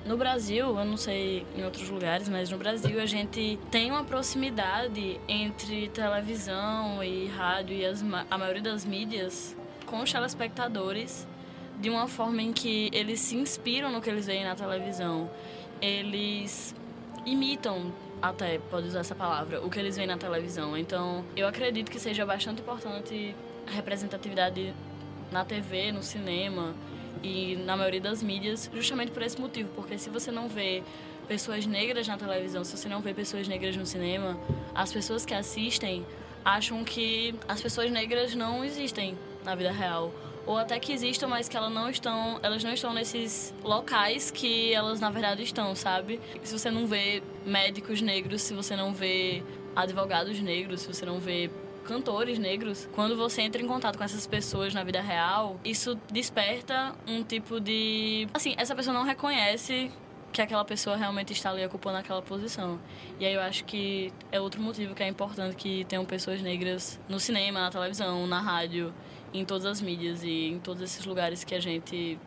[0.08, 4.02] no Brasil, eu não sei em outros lugares, mas no Brasil a gente tem uma
[4.02, 11.28] proximidade entre televisão e rádio e as, a maioria das mídias com os telespectadores
[11.78, 15.30] de uma forma em que eles se inspiram no que eles veem na televisão.
[15.78, 16.74] Eles
[17.26, 17.92] imitam
[18.22, 20.74] até pode usar essa palavra, o que eles veem na televisão.
[20.74, 24.74] Então, eu acredito que seja bastante importante a representatividade
[25.30, 26.74] na TV, no cinema
[27.22, 30.82] e na maioria das mídias, justamente por esse motivo, porque se você não vê
[31.26, 34.38] pessoas negras na televisão, se você não vê pessoas negras no cinema,
[34.74, 36.04] as pessoas que assistem
[36.44, 40.12] acham que as pessoas negras não existem na vida real
[40.46, 44.72] ou até que existam, mas que elas não estão, elas não estão nesses locais que
[44.72, 46.18] elas na verdade estão, sabe?
[46.42, 49.42] Se você não vê médicos negros, se você não vê
[49.76, 51.50] advogados negros, se você não vê
[51.88, 56.94] cantores negros, quando você entra em contato com essas pessoas na vida real, isso desperta
[57.06, 58.28] um tipo de.
[58.34, 59.90] Assim, essa pessoa não reconhece
[60.30, 62.78] que aquela pessoa realmente está ali ocupando aquela posição.
[63.18, 67.00] E aí eu acho que é outro motivo que é importante que tenham pessoas negras
[67.08, 68.92] no cinema, na televisão, na rádio
[69.32, 72.18] em todas as mídias e em todos esses lugares que a gente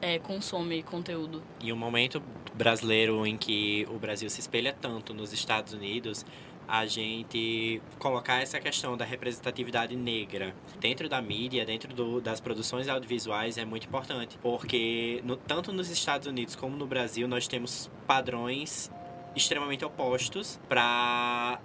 [0.00, 1.42] é, consome conteúdo.
[1.60, 2.22] E o momento
[2.54, 6.24] brasileiro em que o Brasil se espelha tanto nos Estados Unidos,
[6.66, 12.88] a gente colocar essa questão da representatividade negra dentro da mídia, dentro do, das produções
[12.88, 17.90] audiovisuais é muito importante, porque no, tanto nos Estados Unidos como no Brasil nós temos
[18.06, 18.90] padrões
[19.36, 21.60] extremamente opostos para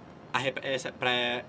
[0.62, 0.92] essa,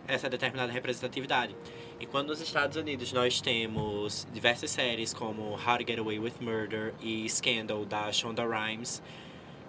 [0.07, 1.55] essa determinada representatividade.
[1.99, 6.93] Enquanto nos Estados Unidos nós temos diversas séries como How to Get Away with Murder
[7.01, 9.01] e Scandal da Shonda Rhimes,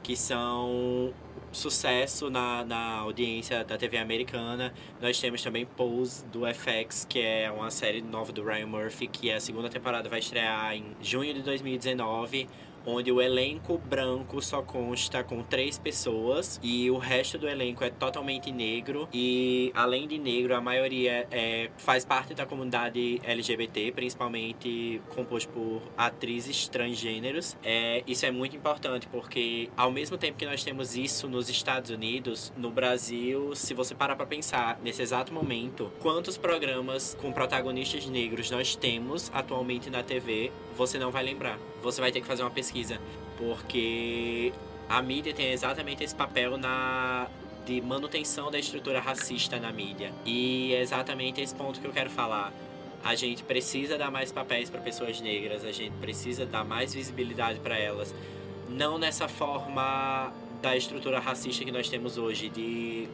[0.03, 1.13] que são
[1.53, 4.73] sucesso na, na audiência da TV americana.
[5.01, 9.31] Nós temos também Pose do FX, que é uma série nova do Ryan Murphy, que
[9.31, 12.49] a segunda temporada vai estrear em junho de 2019
[12.87, 17.91] onde o elenco branco só consta com três pessoas e o resto do elenco é
[17.91, 25.01] totalmente negro e além de negro a maioria é, faz parte da comunidade LGBT, principalmente
[25.15, 27.57] composto por atrizes transgêneros.
[27.63, 31.91] É, isso é muito importante porque ao mesmo tempo que nós temos isso nos Estados
[31.91, 38.07] Unidos, no Brasil, se você parar para pensar nesse exato momento, quantos programas com protagonistas
[38.07, 41.72] negros nós temos atualmente na TV, você não vai lembrar.
[41.83, 43.01] Você vai ter que fazer uma pesquisa,
[43.37, 44.53] porque
[44.89, 47.29] a mídia tem exatamente esse papel na
[47.65, 50.13] de manutenção da estrutura racista na mídia.
[50.25, 52.53] E é exatamente esse ponto que eu quero falar.
[53.05, 57.59] A gente precisa dar mais papéis para pessoas negras, a gente precisa dar mais visibilidade
[57.61, 58.15] para elas.
[58.69, 63.09] Não nessa forma da estrutura racista que nós temos hoje, de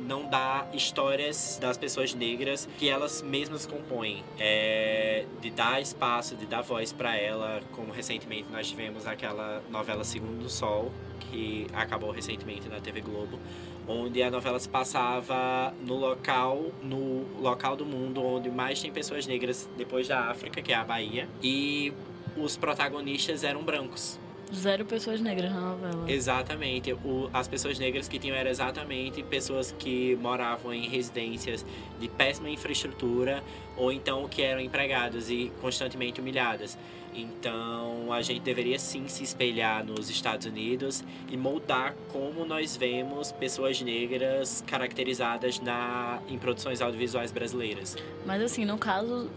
[0.00, 4.24] não dar histórias das pessoas negras que elas mesmas compõem.
[4.38, 10.04] É, de dar espaço, de dar voz para ela, como recentemente nós tivemos aquela novela
[10.04, 13.38] Segundo Sol, que acabou recentemente na TV Globo,
[13.86, 19.26] onde a novela se passava no local, no local do mundo onde mais tem pessoas
[19.26, 21.92] negras depois da África, que é a Bahia, e
[22.36, 24.18] os protagonistas eram brancos.
[24.52, 26.10] Zero pessoas negras na novela.
[26.10, 26.92] Exatamente.
[26.92, 31.64] O, as pessoas negras que tinham eram exatamente pessoas que moravam em residências
[31.98, 33.42] de péssima infraestrutura
[33.76, 36.76] ou então que eram empregadas e constantemente humilhadas.
[37.14, 43.32] Então a gente deveria sim se espelhar nos Estados Unidos e moldar como nós vemos
[43.32, 47.96] pessoas negras caracterizadas na, em produções audiovisuais brasileiras.
[48.24, 49.28] Mas assim, no caso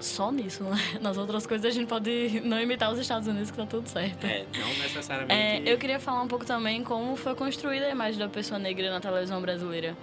[0.00, 0.76] só nisso, né?
[1.00, 4.24] Nas outras coisas a gente pode não imitar os Estados Unidos que tá tudo certo.
[4.24, 5.32] É, não necessariamente.
[5.32, 8.90] É, eu queria falar um pouco também como foi construída a imagem da pessoa negra
[8.90, 9.96] na televisão brasileira.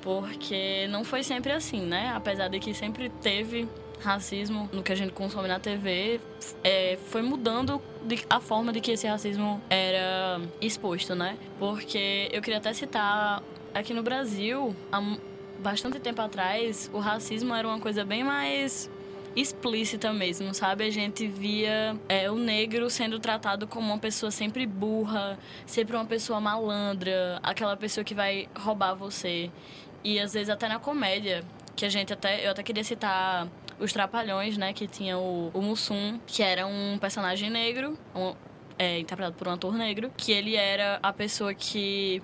[0.00, 2.12] Porque não foi sempre assim, né?
[2.14, 3.68] Apesar de que sempre teve
[4.00, 6.20] racismo no que a gente consome na TV,
[6.64, 11.38] é, foi mudando de, a forma de que esse racismo era exposto, né?
[11.58, 15.00] Porque eu queria até citar aqui no Brasil, há
[15.60, 18.90] bastante tempo atrás, o racismo era uma coisa bem mais
[19.34, 20.84] explícita mesmo, sabe?
[20.84, 26.04] A gente via é, o negro sendo tratado como uma pessoa sempre burra, sempre uma
[26.04, 29.50] pessoa malandra, aquela pessoa que vai roubar você.
[30.04, 31.44] E às vezes até na comédia
[31.76, 32.46] que a gente até.
[32.46, 34.72] Eu até queria citar os Trapalhões, né?
[34.72, 38.34] Que tinha o, o Mussum, que era um personagem negro, um,
[38.78, 42.22] é, interpretado por um ator negro, que ele era a pessoa que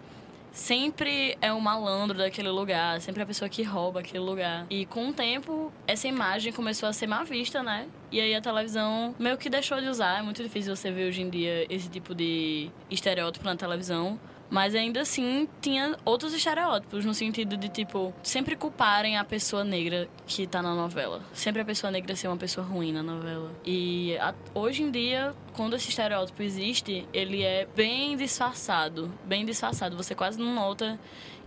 [0.53, 4.67] sempre é um malandro daquele lugar, sempre é a pessoa que rouba aquele lugar.
[4.71, 7.87] E com o tempo, essa imagem começou a ser má vista, né?
[8.11, 10.19] E aí a televisão meio que deixou de usar.
[10.19, 14.19] É muito difícil você ver hoje em dia esse tipo de estereótipo na televisão.
[14.51, 20.09] Mas ainda assim tinha outros estereótipos, no sentido de, tipo, sempre culparem a pessoa negra
[20.27, 21.23] que tá na novela.
[21.35, 23.53] Sempre a pessoa negra ser uma pessoa ruim na novela.
[23.65, 29.13] E a, hoje em dia, quando esse estereótipo existe, ele é bem disfarçado.
[29.25, 29.97] Bem disfarçado.
[29.97, 30.99] Você quase não nota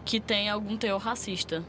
[0.06, 1.64] que tem algum teor racista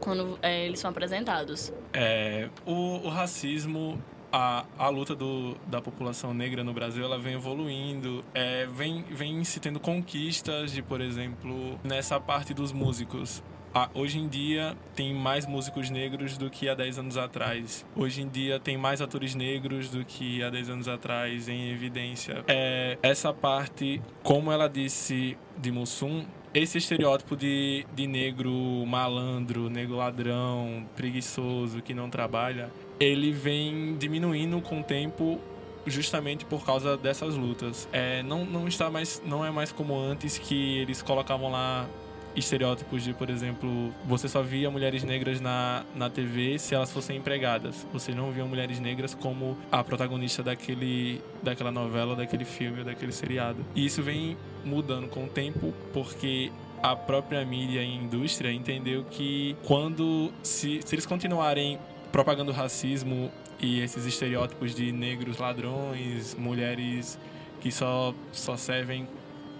[0.00, 1.72] quando é, eles são apresentados.
[1.92, 7.34] É, o, o racismo a, a luta do, da população negra no Brasil ela vem
[7.34, 13.42] evoluindo, é, vem, vem se tendo conquistas de, por exemplo, nessa parte dos músicos.
[13.74, 17.84] Ah, hoje em dia tem mais músicos negros do que há 10 anos atrás.
[17.94, 22.44] Hoje em dia tem mais atores negros do que há 10 anos atrás em evidência.
[22.48, 28.50] É, essa parte, como ela disse de Mussum, esse estereótipo de, de negro
[28.86, 35.40] malandro, negro ladrão, preguiçoso, que não trabalha, ele vem diminuindo com o tempo
[35.86, 37.88] justamente por causa dessas lutas.
[37.92, 41.88] É, não, não está mais não é mais como antes que eles colocavam lá
[42.36, 47.16] estereótipos de, por exemplo, você só via mulheres negras na, na TV se elas fossem
[47.16, 47.86] empregadas.
[47.92, 53.64] Você não via mulheres negras como a protagonista daquele, daquela novela, daquele filme, daquele seriado.
[53.74, 59.56] E isso vem mudando com o tempo porque a própria mídia e indústria entendeu que
[59.64, 61.78] quando se, se eles continuarem
[62.12, 67.18] propagando racismo e esses estereótipos de negros ladrões, mulheres
[67.60, 69.06] que só, só servem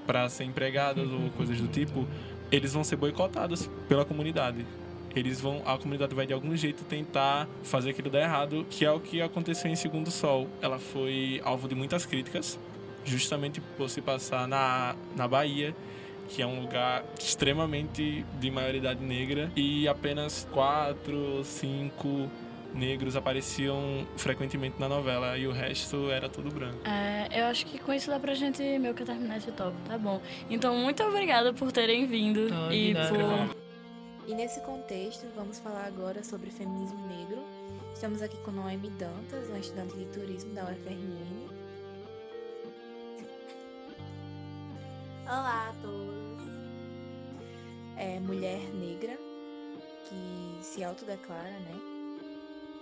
[0.06, 2.06] para ser empregadas ou coisas do tipo,
[2.50, 4.64] eles vão ser boicotados pela comunidade.
[5.14, 8.90] Eles vão, a comunidade vai de algum jeito tentar fazer aquilo dar errado, que é
[8.90, 10.48] o que aconteceu em Segundo Sol.
[10.62, 12.58] Ela foi alvo de muitas críticas,
[13.04, 15.74] justamente por se passar na, na Bahia,
[16.28, 22.30] que é um lugar extremamente de maioridade negra e apenas quatro, cinco
[22.74, 26.78] negros apareciam frequentemente na novela e o resto era tudo branco.
[26.86, 29.96] É, eu acho que com isso dá pra gente meio que terminar esse top, tá
[29.96, 30.20] bom.
[30.50, 33.56] Então, muito obrigada por terem vindo Não, e por...
[34.26, 37.42] E nesse contexto, vamos falar agora sobre feminismo negro.
[37.94, 41.48] Estamos aqui com Noemi Dantas, uma estudante de turismo da UFRN.
[45.24, 46.07] Olá a todos.
[48.00, 49.18] É mulher negra
[50.04, 51.80] que se autodeclara, né?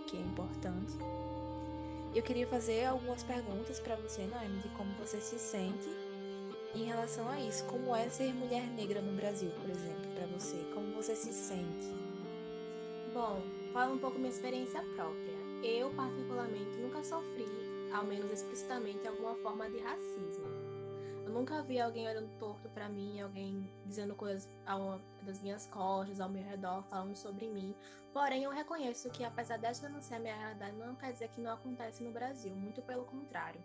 [0.07, 0.93] Que é importante.
[2.15, 5.89] Eu queria fazer algumas perguntas para você, Noemi, de como você se sente
[6.75, 7.65] em relação a isso.
[7.65, 10.59] Como é ser mulher negra no Brasil, por exemplo, para você?
[10.75, 11.89] Como você se sente?
[13.15, 13.41] Bom,
[13.73, 15.35] falo um pouco minha experiência própria.
[15.63, 17.49] Eu, particularmente, nunca sofri,
[17.91, 20.56] ao menos explicitamente, alguma forma de racismo.
[21.37, 26.31] Nunca vi alguém olhando torto pra mim, alguém dizendo coisas ao, das minhas costas, ao
[26.31, 27.77] meu redor, falando sobre mim.
[28.11, 31.43] Porém, eu reconheço que, apesar desta não ser a minha realidade, não quer dizer que
[31.43, 32.57] não acontece no Brasil.
[32.57, 33.63] Muito pelo contrário.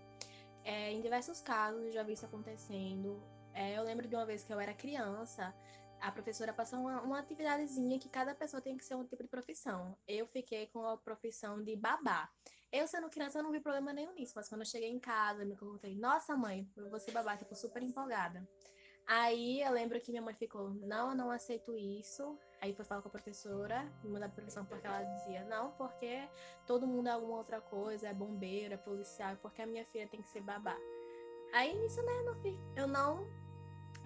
[0.66, 3.24] É, em diversos casos, eu já vi isso acontecendo.
[3.54, 5.56] É, eu lembro de uma vez que eu era criança,
[6.02, 9.30] a professora passou uma, uma atividadezinha que cada pessoa tem que ser um tipo de
[9.30, 9.98] profissão.
[10.06, 12.30] Eu fiquei com a profissão de babá.
[12.72, 15.44] Eu, sendo criança, eu não vi problema nenhum nisso, mas quando eu cheguei em casa,
[15.44, 16.66] me perguntei, nossa mãe,
[17.00, 18.48] ser babá, tipo, super empolgada.
[19.06, 22.38] Aí eu lembro que minha mãe ficou, não, eu não aceito isso.
[22.62, 26.30] Aí foi falar com a professora, me mandar pra profissão porque ela dizia, não, porque
[26.66, 30.22] todo mundo é alguma outra coisa, é bombeiro, é policial, porque a minha filha tem
[30.22, 30.78] que ser babá.
[31.52, 32.44] Aí nisso, né, eu não,
[32.78, 33.28] eu não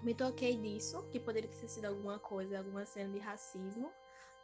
[0.02, 3.92] me toquei disso, que poderia ter sido alguma coisa, alguma cena de racismo.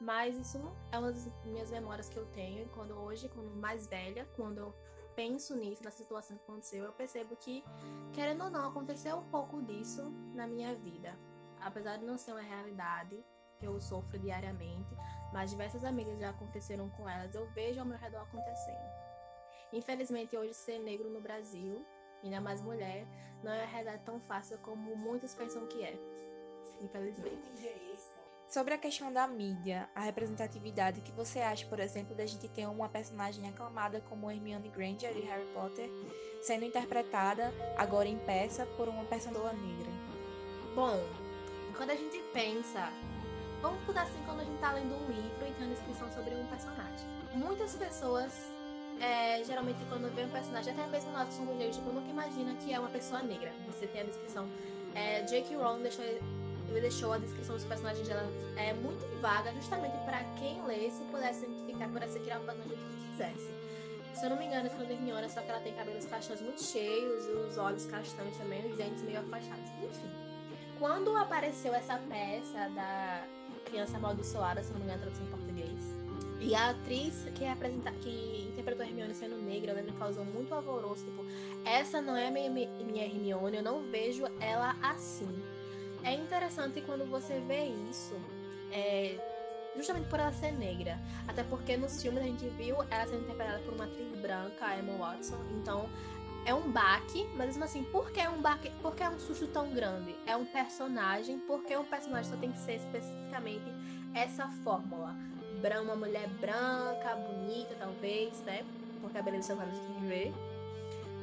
[0.02, 0.58] Mas isso
[0.92, 2.64] é uma das minhas memórias que eu tenho.
[2.64, 4.74] E quando hoje, quando mais velha, quando eu
[5.16, 7.64] penso nisso, na situação que aconteceu, eu percebo que,
[8.12, 11.16] querendo ou não, aconteceu um pouco disso na minha vida.
[11.60, 13.24] Apesar de não ser uma realidade
[13.60, 14.90] que eu sofro diariamente,
[15.32, 18.90] mas diversas amigas já aconteceram com elas, eu vejo ao meu redor acontecendo.
[19.72, 21.86] Infelizmente, hoje ser negro no Brasil,
[22.24, 23.06] ainda mais mulher,
[23.44, 25.96] não é uma realidade tão fácil como muitos pensam que é.
[26.82, 27.91] Infelizmente.
[28.52, 32.68] Sobre a questão da mídia, a representatividade, que você acha, por exemplo, da gente ter
[32.68, 35.90] uma personagem aclamada como Hermione Granger de Harry Potter
[36.42, 39.90] sendo interpretada agora em peça por uma pessoa negra?
[40.76, 41.00] Bom,
[41.78, 42.92] quando a gente pensa,
[43.62, 46.36] vamos mudar assim quando a gente tá lendo um livro e tem uma descrição sobre
[46.36, 47.08] um personagem.
[47.34, 48.52] Muitas pessoas,
[49.00, 52.74] é, geralmente quando vê um personagem, até mesmo nós somos negros, tipo, nunca imagina que
[52.74, 53.54] é uma pessoa negra.
[53.68, 54.46] Você tem a descrição.
[54.94, 55.56] É, J.K.
[55.56, 56.04] Rowling deixou
[56.72, 61.46] ele deixou a descrição dos personagens dela é, muito vaga, justamente para quem lesse pudesse
[61.46, 63.62] identificar, pudesse criar um personagem que quisesse.
[64.14, 67.26] Se eu não me engano, Fernanda Hermione, só que ela tem cabelos castanhos muito cheios,
[67.26, 69.70] os olhos castanhos também, os dentes meio afastados.
[69.84, 70.12] Enfim.
[70.78, 73.26] Quando apareceu essa peça da
[73.66, 76.02] Criança Amaldiçoada, se não me engano, tradução em português,
[76.42, 80.54] e a atriz que, apresenta, que interpretou a Hermione sendo negra, lembro que causou muito
[80.54, 81.06] alvoroço.
[81.06, 81.24] Tipo,
[81.64, 85.30] essa não é minha, minha Hermione, eu não vejo ela assim.
[86.04, 88.16] É interessante quando você vê isso,
[88.72, 89.20] é,
[89.76, 91.00] justamente por ela ser negra.
[91.28, 94.80] Até porque nos filmes a gente viu ela sendo interpretada por uma atriz branca, a
[94.80, 95.38] Emma Watson.
[95.52, 95.90] Então
[96.46, 98.72] é um baque, mas mesmo assim, por que é um baque?
[98.82, 100.16] Por que é um susto tão grande?
[100.26, 103.72] É um personagem, porque um personagem só tem que ser especificamente
[104.14, 105.16] essa fórmula
[105.84, 108.66] uma mulher branca, bonita, talvez, né?
[109.00, 110.34] Porque a beleza a gente tem que ver.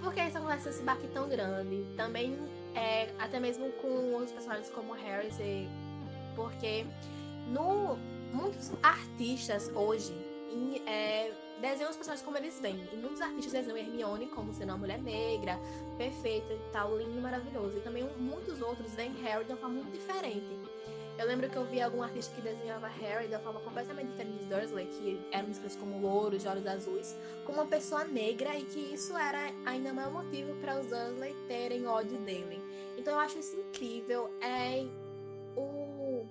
[0.00, 1.84] Por que isso acontece esse baque tão grande?
[1.96, 2.38] Também,
[2.78, 5.36] é, até mesmo com outros personagens como Harris,
[6.36, 6.86] porque
[7.48, 7.96] no,
[8.32, 10.12] muitos artistas hoje
[10.52, 12.88] em, é, desenham os personagens como eles vêm.
[12.92, 15.58] E muitos artistas desenham Hermione como sendo uma mulher negra,
[15.96, 17.76] perfeita e tal, lindo e maravilhoso.
[17.78, 20.77] E também muitos outros veem Harry de uma forma muito diferente.
[21.18, 24.44] Eu lembro que eu vi algum artista que desenhava Harry uma forma completamente diferente de
[24.44, 28.78] Dursley, que eram descritos como louros, de olhos azuis, como uma pessoa negra e que
[28.94, 32.62] isso era ainda maior motivo para os Dursley terem ódio dele.
[32.96, 34.30] Então eu acho isso incrível.
[34.40, 34.84] É
[35.56, 36.24] o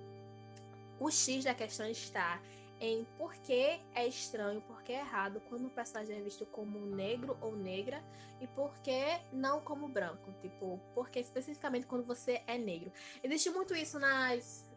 [1.00, 2.40] o X da questão está
[2.80, 6.78] em por que é estranho, por que é errado quando o personagem é visto como
[6.78, 8.02] negro ou negra
[8.40, 10.32] e por que não como branco.
[10.40, 12.92] Tipo, porque especificamente quando você é negro.
[13.22, 14.67] Existe muito isso nas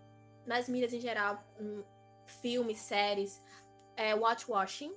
[0.46, 1.84] nas mídias em geral, um,
[2.26, 3.42] filmes, séries,
[3.96, 4.96] é, watchwashing,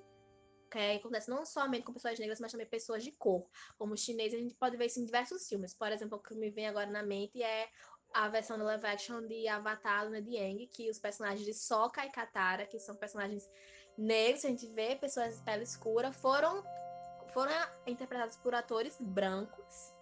[0.70, 3.46] que acontece não somente com pessoas negras, mas também pessoas de cor.
[3.78, 5.72] Como os chineses, a gente pode ver isso em diversos filmes.
[5.72, 7.68] Por exemplo, o que me vem agora na mente é
[8.12, 12.04] a versão do live action de Avatar, Luna de Aang, que os personagens de Sokka
[12.04, 13.48] e Katara, que são personagens
[13.96, 16.64] negros, a gente vê pessoas de pele escura, foram,
[17.32, 17.52] foram
[17.86, 19.93] interpretados por atores brancos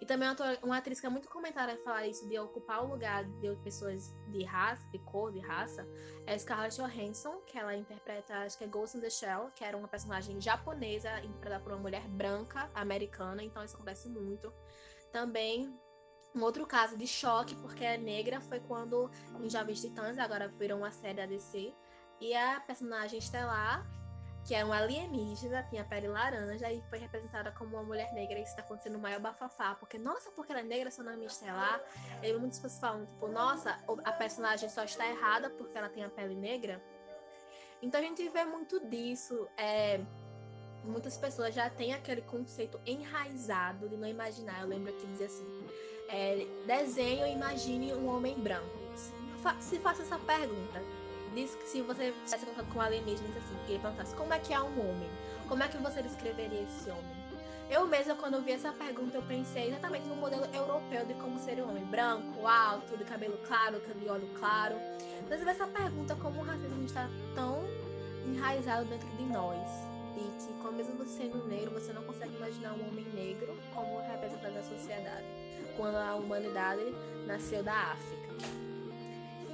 [0.00, 0.28] e também
[0.62, 4.44] uma atriz que é muito comentada falar isso de ocupar o lugar de pessoas de
[4.44, 5.86] raça, de cor, de raça,
[6.26, 9.76] é Scarlett Johansson, que ela interpreta, acho que é Ghost in the Shell, que era
[9.76, 14.52] uma personagem japonesa interpretada por uma mulher branca, americana, então isso acontece muito.
[15.12, 15.76] Também
[16.34, 20.78] um outro caso de choque, porque é negra, foi quando em Jovens Titãs, agora virou
[20.78, 21.74] uma série da DC,
[22.20, 23.84] e a personagem estelar
[24.48, 28.38] que é um alienígena, tinha pele laranja e foi representada como uma mulher negra.
[28.38, 31.26] E isso tá acontecendo o maior bafafá, porque, nossa, porque ela é negra, seu nome
[31.26, 31.78] estelar.
[32.22, 36.08] E muitas pessoas falam, tipo, nossa, a personagem só está errada porque ela tem a
[36.08, 36.82] pele negra.
[37.82, 39.46] Então a gente vê muito disso.
[39.58, 40.00] É,
[40.82, 44.62] muitas pessoas já têm aquele conceito enraizado de não imaginar.
[44.62, 45.66] Eu lembro que dizia assim:
[46.08, 48.78] é, desenho, imagine um homem branco.
[49.60, 50.82] Se faça essa pergunta
[51.34, 54.52] diz que se você estivesse contato com alienígenas assim, que ele perguntasse como é que
[54.52, 55.10] é um homem,
[55.48, 57.18] como é que você descreveria esse homem?
[57.70, 61.64] Eu mesma, quando vi essa pergunta, eu pensei exatamente no modelo europeu de como seria
[61.66, 64.76] um homem branco, alto, de cabelo claro, de olho claro.
[65.28, 67.62] Mas essa pergunta, como o racismo está tão
[68.24, 69.68] enraizado dentro de nós,
[70.16, 74.00] e que, como mesmo você sendo negro, você não consegue imaginar um homem negro como
[74.00, 75.26] representante da sociedade,
[75.76, 76.82] quando a humanidade
[77.26, 78.67] nasceu da África.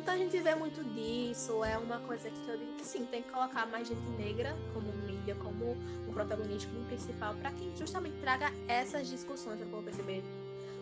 [0.04, 3.22] Então a gente vê muito disso, é uma coisa que eu digo que sim, tem
[3.22, 8.14] que colocar mais gente negra como mídia, como o protagonista, como principal, para que justamente
[8.20, 10.22] traga essas discussões, para perceber,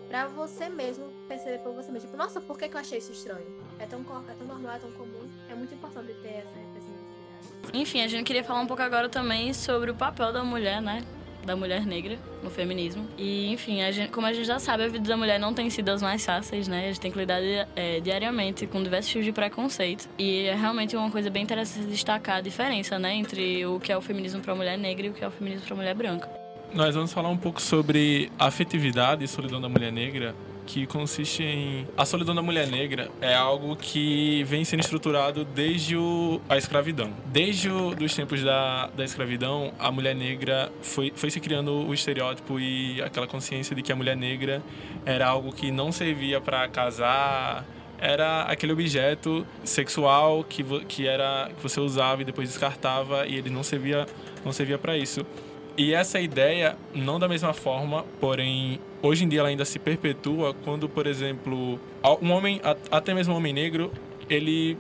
[0.09, 2.09] para você mesmo perceber por você mesmo.
[2.09, 3.47] Tipo, nossa, por que, que eu achei isso estranho?
[3.79, 7.79] É tão, é tão normal, é tão comum, é muito importante ter essa representatividade.
[7.79, 11.01] Enfim, a gente queria falar um pouco agora também sobre o papel da mulher, né?
[11.45, 13.07] Da mulher negra no feminismo.
[13.19, 15.69] E, enfim, a gente, como a gente já sabe, a vida da mulher não tem
[15.71, 16.85] sido as mais fáceis, né?
[16.85, 17.41] A gente tem que lidar
[17.77, 20.09] é, diariamente com diversos tipos de preconceito.
[20.19, 23.15] E é realmente uma coisa bem interessante destacar a diferença, né?
[23.15, 25.31] Entre o que é o feminismo para a mulher negra e o que é o
[25.31, 26.29] feminismo para a mulher branca.
[26.73, 30.35] Nós vamos falar um pouco sobre afetividade e solidão da mulher negra
[30.67, 31.87] que consiste em.
[31.97, 36.41] A solidão da mulher negra é algo que vem sendo estruturado desde o...
[36.49, 37.11] a escravidão.
[37.27, 38.89] Desde os tempos da...
[38.89, 41.13] da escravidão, a mulher negra foi...
[41.15, 44.63] foi se criando o estereótipo e aquela consciência de que a mulher negra
[45.05, 47.65] era algo que não servia para casar
[47.99, 53.49] era aquele objeto sexual que, que era que você usava e depois descartava e ele
[53.49, 54.07] não servia
[54.45, 55.25] não servia para isso
[55.77, 60.55] e essa ideia, não da mesma forma, porém, hoje em dia ela ainda se perpetua
[60.65, 61.79] quando, por exemplo,
[62.23, 63.93] um homem, até mesmo um homem negro,
[64.31, 64.79] ele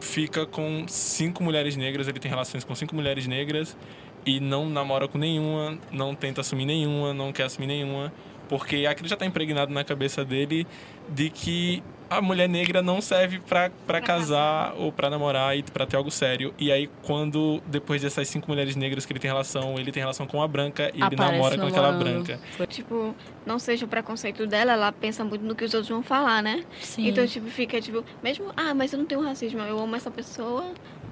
[0.00, 3.76] fica com cinco mulheres negras, ele tem relações com cinco mulheres negras
[4.24, 8.12] e não namora com nenhuma, não tenta assumir nenhuma, não quer assumir nenhuma.
[8.48, 10.66] Porque aquilo já está impregnado na cabeça dele
[11.08, 15.96] de que a mulher negra não serve para casar ou para namorar e para ter
[15.96, 16.54] algo sério.
[16.58, 20.26] E aí, quando, depois dessas cinco mulheres negras que ele tem relação, ele tem relação
[20.26, 22.40] com a branca e Aparece ele namora com aquela branca.
[22.68, 26.42] Tipo, não seja o preconceito dela, ela pensa muito no que os outros vão falar,
[26.42, 26.64] né?
[26.80, 27.08] Sim.
[27.08, 30.64] Então, tipo, fica, tipo, mesmo, ah, mas eu não tenho racismo, eu amo essa pessoa,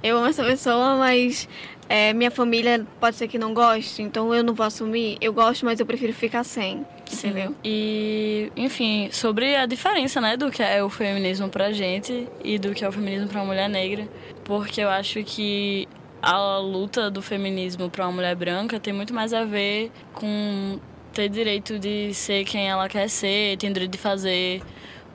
[0.03, 1.49] eu amo essa pessoa, mas
[1.89, 5.17] é, minha família pode ser que não goste, então eu não vou assumir.
[5.21, 7.29] Eu gosto, mas eu prefiro ficar sem, Sim.
[7.29, 7.55] entendeu?
[7.65, 12.75] E, enfim, sobre a diferença, né, do que é o feminismo pra gente e do
[12.75, 14.09] que é o feminismo pra uma mulher negra,
[14.45, 15.89] porque eu acho que
[16.21, 20.81] a luta do feminismo pra uma mulher branca tem muito mais a ver com
[21.13, 24.61] ter direito de ser quem ela quer ser, ter direito de fazer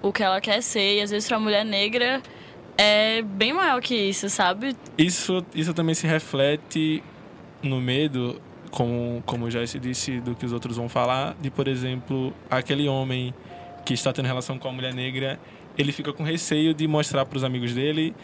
[0.02, 2.22] o que ela quer ser, e às vezes pra mulher negra
[2.82, 4.76] é bem maior que isso, sabe?
[4.98, 7.04] Isso, isso também se reflete
[7.62, 11.68] no medo, como, como já se disse, do que os outros vão falar, de, por
[11.68, 13.36] exemplo, aquele homem
[13.86, 15.40] que está tendo relação com a mulher negra,
[15.78, 18.16] ele fica com receio de mostrar para os amigos dele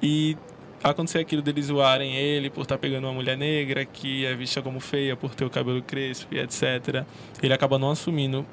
[0.00, 0.36] e
[0.82, 4.78] acontecer aquilo deles zoarem ele por estar pegando uma mulher negra que é vista como
[4.78, 7.04] feia por ter o cabelo crespo e etc.
[7.42, 8.46] Ele acaba não assumindo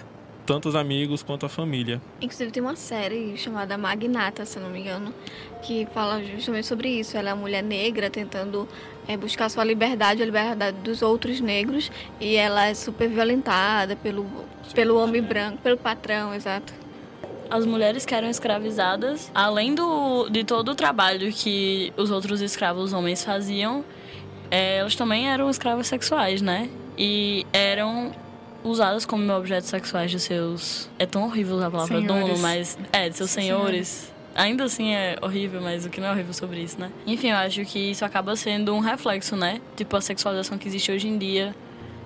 [0.52, 2.02] tanto os amigos quanto a família.
[2.20, 5.14] Inclusive tem uma série chamada Magnata, se não me engano,
[5.62, 7.16] que fala justamente sobre isso.
[7.16, 8.68] Ela é uma mulher negra tentando
[9.08, 11.90] é, buscar sua liberdade, a liberdade dos outros negros,
[12.20, 14.30] e ela é super violentada pelo,
[14.76, 16.74] pelo homem branco, pelo patrão, exato.
[17.50, 22.92] As mulheres que eram escravizadas, além do, de todo o trabalho que os outros escravos
[22.92, 23.86] homens faziam,
[24.50, 26.70] é, elas também eram escravas sexuais, né?
[26.98, 28.12] E eram
[28.64, 30.90] usadas como objetos sexuais de seus.
[31.00, 32.28] É tão horrível usar a palavra Senhores.
[32.28, 32.78] dono, mas.
[32.92, 34.12] É, de seus senhores.
[34.34, 36.90] Ainda assim é horrível, mas o que não é horrível sobre isso, né?
[37.06, 39.60] Enfim, eu acho que isso acaba sendo um reflexo, né?
[39.76, 41.54] Tipo, a sexualização que existe hoje em dia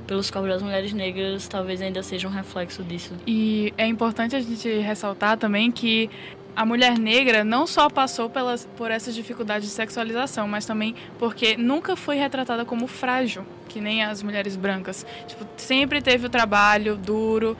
[0.07, 3.13] pelos corpos das mulheres negras talvez ainda seja um reflexo disso.
[3.27, 6.09] E é importante a gente ressaltar também que
[6.55, 11.57] a mulher negra não só passou pelas, por essas dificuldades de sexualização, mas também porque
[11.57, 15.05] nunca foi retratada como frágil, que nem as mulheres brancas.
[15.27, 17.57] Tipo, sempre teve o trabalho duro,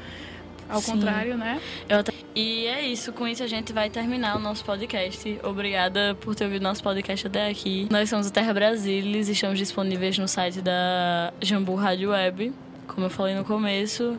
[0.70, 0.94] ao Sim.
[0.94, 1.60] contrário, né?
[2.34, 5.40] E é isso, com isso a gente vai terminar o nosso podcast.
[5.44, 7.88] Obrigada por ter ouvido nosso podcast até aqui.
[7.92, 12.54] Nós somos o Terra Brasilis, estamos disponíveis no site da Jambu Rádio Web,
[12.88, 14.18] como eu falei no começo.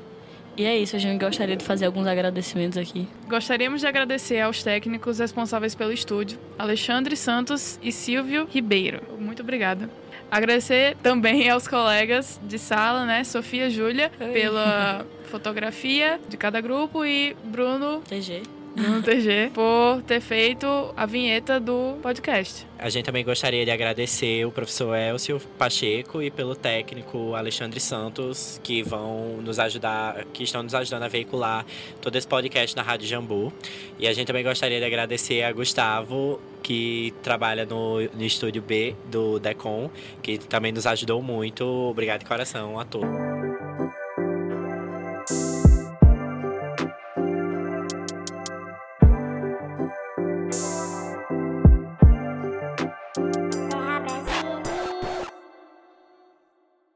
[0.57, 3.07] E é isso, a gente gostaria de fazer alguns agradecimentos aqui.
[3.28, 9.02] Gostaríamos de agradecer aos técnicos responsáveis pelo estúdio, Alexandre Santos e Silvio Ribeiro.
[9.18, 9.90] Muito obrigada.
[10.30, 13.22] Agradecer também aos colegas de sala, né?
[13.22, 14.32] Sofia Júlia, Oi.
[14.32, 18.42] pela fotografia de cada grupo e Bruno, TG.
[18.76, 22.66] Bruno TG, por ter feito a vinheta do podcast.
[22.78, 28.60] A gente também gostaria de agradecer o professor Elcio Pacheco e pelo técnico Alexandre Santos,
[28.62, 31.64] que vão nos ajudar, que estão nos ajudando a veicular
[32.02, 33.50] todo esse podcast na Rádio Jambu.
[33.98, 38.94] E a gente também gostaria de agradecer a Gustavo, que trabalha no, no estúdio B
[39.06, 39.90] do Decon,
[40.22, 41.64] que também nos ajudou muito.
[41.64, 43.08] Obrigado de coração a todos.